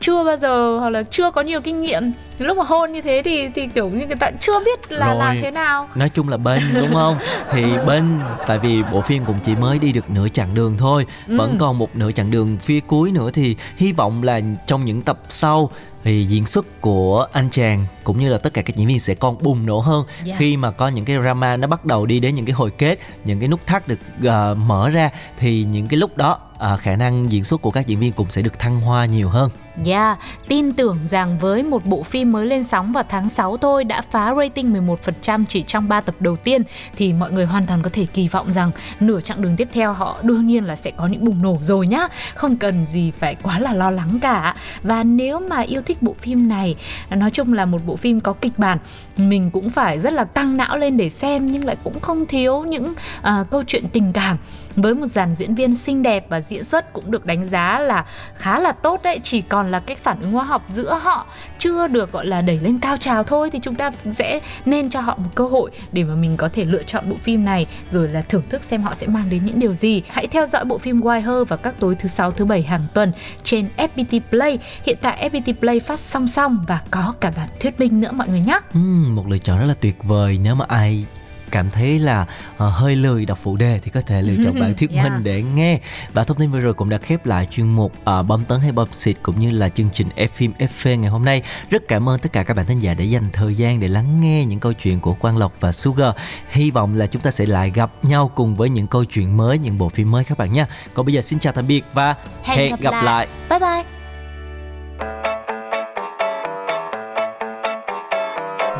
chưa 0.00 0.24
bao 0.24 0.36
giờ 0.36 0.78
hoặc 0.78 0.90
là 0.90 1.02
chưa 1.02 1.30
có 1.30 1.40
nhiều 1.40 1.60
kinh 1.60 1.80
nghiệm 1.80 2.12
lúc 2.38 2.56
mà 2.56 2.64
hôn 2.64 2.92
như 2.92 3.02
thế 3.02 3.22
thì 3.24 3.48
thì 3.54 3.66
kiểu 3.66 3.88
như 3.88 4.06
người 4.06 4.16
ta 4.16 4.30
chưa 4.40 4.60
biết 4.64 4.92
là 4.92 5.06
Rồi. 5.06 5.16
làm 5.18 5.38
thế 5.42 5.50
nào 5.50 5.88
nói 5.94 6.08
chung 6.14 6.28
là 6.28 6.36
bên 6.36 6.62
đúng 6.74 6.92
không 6.94 7.16
thì 7.50 7.64
bên 7.86 8.20
tại 8.46 8.58
vì 8.58 8.82
bộ 8.92 9.00
phim 9.00 9.24
cũng 9.24 9.36
chỉ 9.44 9.54
mới 9.54 9.78
đi 9.78 9.92
được 9.92 10.10
nửa 10.10 10.28
chặng 10.28 10.54
đường 10.58 10.76
thôi 10.78 11.06
vẫn 11.26 11.50
Ừ. 11.50 11.56
còn 11.60 11.78
một 11.78 11.96
nửa 11.96 12.12
chặng 12.12 12.30
đường 12.30 12.56
phía 12.62 12.80
cuối 12.80 13.12
nữa 13.12 13.30
thì 13.34 13.56
hy 13.76 13.92
vọng 13.92 14.22
là 14.22 14.40
trong 14.66 14.84
những 14.84 15.02
tập 15.02 15.20
sau 15.28 15.70
thì 16.04 16.24
diễn 16.24 16.46
xuất 16.46 16.80
của 16.80 17.26
anh 17.32 17.48
chàng 17.50 17.86
cũng 18.04 18.18
như 18.20 18.28
là 18.28 18.38
tất 18.38 18.54
cả 18.54 18.62
các 18.62 18.76
diễn 18.76 18.86
viên 18.86 19.00
sẽ 19.00 19.14
còn 19.14 19.42
bùng 19.42 19.66
nổ 19.66 19.80
hơn 19.80 20.04
Yeah. 20.26 20.38
khi 20.38 20.56
mà 20.56 20.70
có 20.70 20.88
những 20.88 21.04
cái 21.04 21.16
drama 21.22 21.56
nó 21.56 21.68
bắt 21.68 21.84
đầu 21.84 22.06
đi 22.06 22.20
đến 22.20 22.34
những 22.34 22.46
cái 22.46 22.52
hồi 22.52 22.70
kết 22.70 22.98
những 23.24 23.40
cái 23.40 23.48
nút 23.48 23.66
thắt 23.66 23.88
được 23.88 23.98
ờ, 24.24 24.54
mở 24.54 24.88
ra 24.88 25.10
thì 25.38 25.64
những 25.64 25.88
cái 25.88 25.98
lúc 25.98 26.16
đó 26.16 26.38
ờ, 26.58 26.76
khả 26.76 26.96
năng 26.96 27.32
diễn 27.32 27.44
xuất 27.44 27.62
của 27.62 27.70
các 27.70 27.86
diễn 27.86 28.00
viên 28.00 28.12
cũng 28.12 28.30
sẽ 28.30 28.42
được 28.42 28.58
thăng 28.58 28.80
hoa 28.80 29.06
nhiều 29.06 29.28
hơn 29.28 29.50
Yeah, 29.86 30.18
tin 30.48 30.72
tưởng 30.72 30.98
rằng 31.08 31.38
với 31.38 31.62
một 31.62 31.84
bộ 31.84 32.02
phim 32.02 32.32
mới 32.32 32.46
lên 32.46 32.64
sóng 32.64 32.92
vào 32.92 33.04
tháng 33.08 33.28
6 33.28 33.56
thôi 33.56 33.84
đã 33.84 34.02
phá 34.10 34.34
rating 34.34 34.72
11% 34.72 35.44
chỉ 35.48 35.62
trong 35.62 35.88
3 35.88 36.00
tập 36.00 36.14
đầu 36.20 36.36
tiên 36.36 36.62
thì 36.96 37.12
mọi 37.12 37.32
người 37.32 37.46
hoàn 37.46 37.66
toàn 37.66 37.82
có 37.82 37.90
thể 37.92 38.06
kỳ 38.06 38.28
vọng 38.28 38.52
rằng 38.52 38.70
nửa 39.00 39.20
chặng 39.20 39.42
đường 39.42 39.56
tiếp 39.56 39.68
theo 39.72 39.92
họ 39.92 40.18
đương 40.22 40.46
nhiên 40.46 40.64
là 40.64 40.76
sẽ 40.76 40.90
có 40.90 41.06
những 41.06 41.24
bùng 41.24 41.42
nổ 41.42 41.58
rồi 41.62 41.86
nhá. 41.86 42.08
Không 42.34 42.56
cần 42.56 42.86
gì 42.92 43.10
phải 43.18 43.34
quá 43.42 43.58
là 43.58 43.72
lo 43.74 43.90
lắng 43.90 44.18
cả. 44.22 44.54
Và 44.82 45.04
nếu 45.04 45.40
mà 45.40 45.60
yêu 45.60 45.80
thích 45.88 46.02
bộ 46.02 46.14
phim 46.18 46.48
này, 46.48 46.76
nói 47.10 47.30
chung 47.30 47.52
là 47.52 47.64
một 47.64 47.80
bộ 47.86 47.96
phim 47.96 48.20
có 48.20 48.32
kịch 48.32 48.58
bản, 48.58 48.78
mình 49.16 49.50
cũng 49.50 49.70
phải 49.70 50.00
rất 50.00 50.12
là 50.12 50.24
căng 50.24 50.56
não 50.56 50.78
lên 50.78 50.96
để 50.96 51.10
xem 51.10 51.52
nhưng 51.52 51.64
lại 51.64 51.76
cũng 51.84 52.00
không 52.00 52.26
thiếu 52.26 52.62
những 52.62 52.92
uh, 53.18 53.50
câu 53.50 53.62
chuyện 53.66 53.84
tình 53.92 54.12
cảm 54.12 54.36
với 54.82 54.94
một 54.94 55.06
dàn 55.06 55.34
diễn 55.34 55.54
viên 55.54 55.74
xinh 55.74 56.02
đẹp 56.02 56.26
và 56.28 56.40
diễn 56.40 56.64
xuất 56.64 56.92
cũng 56.92 57.10
được 57.10 57.26
đánh 57.26 57.48
giá 57.48 57.78
là 57.78 58.04
khá 58.34 58.58
là 58.58 58.72
tốt 58.72 59.00
đấy 59.02 59.20
chỉ 59.22 59.40
còn 59.40 59.70
là 59.70 59.78
cái 59.78 59.96
phản 59.96 60.20
ứng 60.20 60.32
hóa 60.32 60.44
học 60.44 60.66
giữa 60.74 60.98
họ 61.02 61.26
chưa 61.58 61.86
được 61.86 62.12
gọi 62.12 62.26
là 62.26 62.42
đẩy 62.42 62.58
lên 62.62 62.78
cao 62.78 62.96
trào 62.96 63.22
thôi 63.22 63.50
thì 63.50 63.58
chúng 63.62 63.74
ta 63.74 63.90
sẽ 64.12 64.40
nên 64.64 64.90
cho 64.90 65.00
họ 65.00 65.16
một 65.16 65.30
cơ 65.34 65.44
hội 65.44 65.70
để 65.92 66.04
mà 66.04 66.14
mình 66.14 66.36
có 66.36 66.48
thể 66.48 66.64
lựa 66.64 66.82
chọn 66.82 67.10
bộ 67.10 67.16
phim 67.22 67.44
này 67.44 67.66
rồi 67.90 68.08
là 68.08 68.20
thưởng 68.20 68.42
thức 68.48 68.64
xem 68.64 68.82
họ 68.82 68.94
sẽ 68.94 69.06
mang 69.06 69.30
đến 69.30 69.44
những 69.44 69.58
điều 69.58 69.72
gì. 69.72 70.02
Hãy 70.08 70.26
theo 70.26 70.46
dõi 70.46 70.64
bộ 70.64 70.78
phim 70.78 71.00
Why 71.00 71.20
Her 71.20 71.48
vào 71.48 71.56
các 71.56 71.74
tối 71.80 71.94
thứ 71.94 72.08
sáu 72.08 72.30
thứ 72.30 72.44
bảy 72.44 72.62
hàng 72.62 72.86
tuần 72.94 73.12
trên 73.42 73.68
FPT 73.76 74.20
Play. 74.30 74.58
Hiện 74.86 74.98
tại 75.00 75.30
FPT 75.32 75.54
Play 75.54 75.80
phát 75.80 76.00
song 76.00 76.28
song 76.28 76.64
và 76.68 76.80
có 76.90 77.14
cả 77.20 77.32
bản 77.36 77.48
thuyết 77.60 77.80
minh 77.80 78.00
nữa 78.00 78.12
mọi 78.12 78.28
người 78.28 78.40
nhé. 78.40 78.58
Ừ, 78.74 78.80
một 79.08 79.28
lựa 79.28 79.38
chọn 79.38 79.58
rất 79.58 79.66
là 79.66 79.74
tuyệt 79.80 79.96
vời 80.02 80.38
nếu 80.42 80.54
mà 80.54 80.64
ai 80.68 81.04
cảm 81.50 81.70
thấy 81.70 81.98
là 81.98 82.26
ờ, 82.56 82.70
hơi 82.70 82.96
lười 82.96 83.26
đọc 83.26 83.38
phụ 83.42 83.56
đề 83.56 83.80
thì 83.82 83.90
có 83.90 84.00
thể 84.00 84.22
lựa 84.22 84.44
chọn 84.44 84.60
bản 84.60 84.74
thuyết 84.74 84.90
Yeah. 84.90 85.04
minh 85.12 85.24
để 85.24 85.42
nghe. 85.42 85.80
Và 86.12 86.24
thông 86.24 86.36
tin 86.36 86.50
vừa 86.50 86.60
rồi 86.60 86.74
cũng 86.74 86.88
đã 86.88 86.98
khép 86.98 87.26
lại 87.26 87.46
chuyên 87.50 87.66
mục 87.66 87.92
uh, 87.92 88.26
bấm 88.26 88.44
tấn 88.44 88.60
hay 88.60 88.72
bấm 88.72 88.88
xịt 88.92 89.16
cũng 89.22 89.40
như 89.40 89.50
là 89.50 89.68
chương 89.68 89.88
trình 89.94 90.08
F 90.16 90.28
phim 90.34 90.52
FV 90.58 90.96
ngày 90.96 91.10
hôm 91.10 91.24
nay. 91.24 91.42
Rất 91.70 91.88
cảm 91.88 92.08
ơn 92.08 92.18
tất 92.18 92.32
cả 92.32 92.42
các 92.42 92.56
bạn 92.56 92.66
thính 92.66 92.80
giả 92.80 92.94
đã 92.94 93.04
dành 93.04 93.28
thời 93.32 93.54
gian 93.54 93.80
để 93.80 93.88
lắng 93.88 94.20
nghe 94.20 94.44
những 94.44 94.60
câu 94.60 94.72
chuyện 94.72 95.00
của 95.00 95.14
Quang 95.14 95.38
Lộc 95.38 95.52
và 95.60 95.72
Sugar. 95.72 96.14
Hy 96.50 96.70
vọng 96.70 96.94
là 96.94 97.06
chúng 97.06 97.22
ta 97.22 97.30
sẽ 97.30 97.46
lại 97.46 97.70
gặp 97.74 97.90
nhau 98.02 98.30
cùng 98.34 98.56
với 98.56 98.70
những 98.70 98.86
câu 98.86 99.04
chuyện 99.04 99.36
mới 99.36 99.58
những 99.58 99.78
bộ 99.78 99.88
phim 99.88 100.10
mới 100.10 100.24
các 100.24 100.38
bạn 100.38 100.52
nha. 100.52 100.66
Còn 100.94 101.06
bây 101.06 101.14
giờ 101.14 101.22
xin 101.22 101.38
chào 101.38 101.52
tạm 101.52 101.66
biệt 101.66 101.84
và 101.92 102.14
hẹn, 102.42 102.76
gặp, 102.80 103.04
lại. 103.04 103.26
bye 103.50 103.58
bye. 103.58 103.84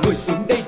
Ngồi 0.04 0.14
xuống 0.14 0.46
đây 0.48 0.67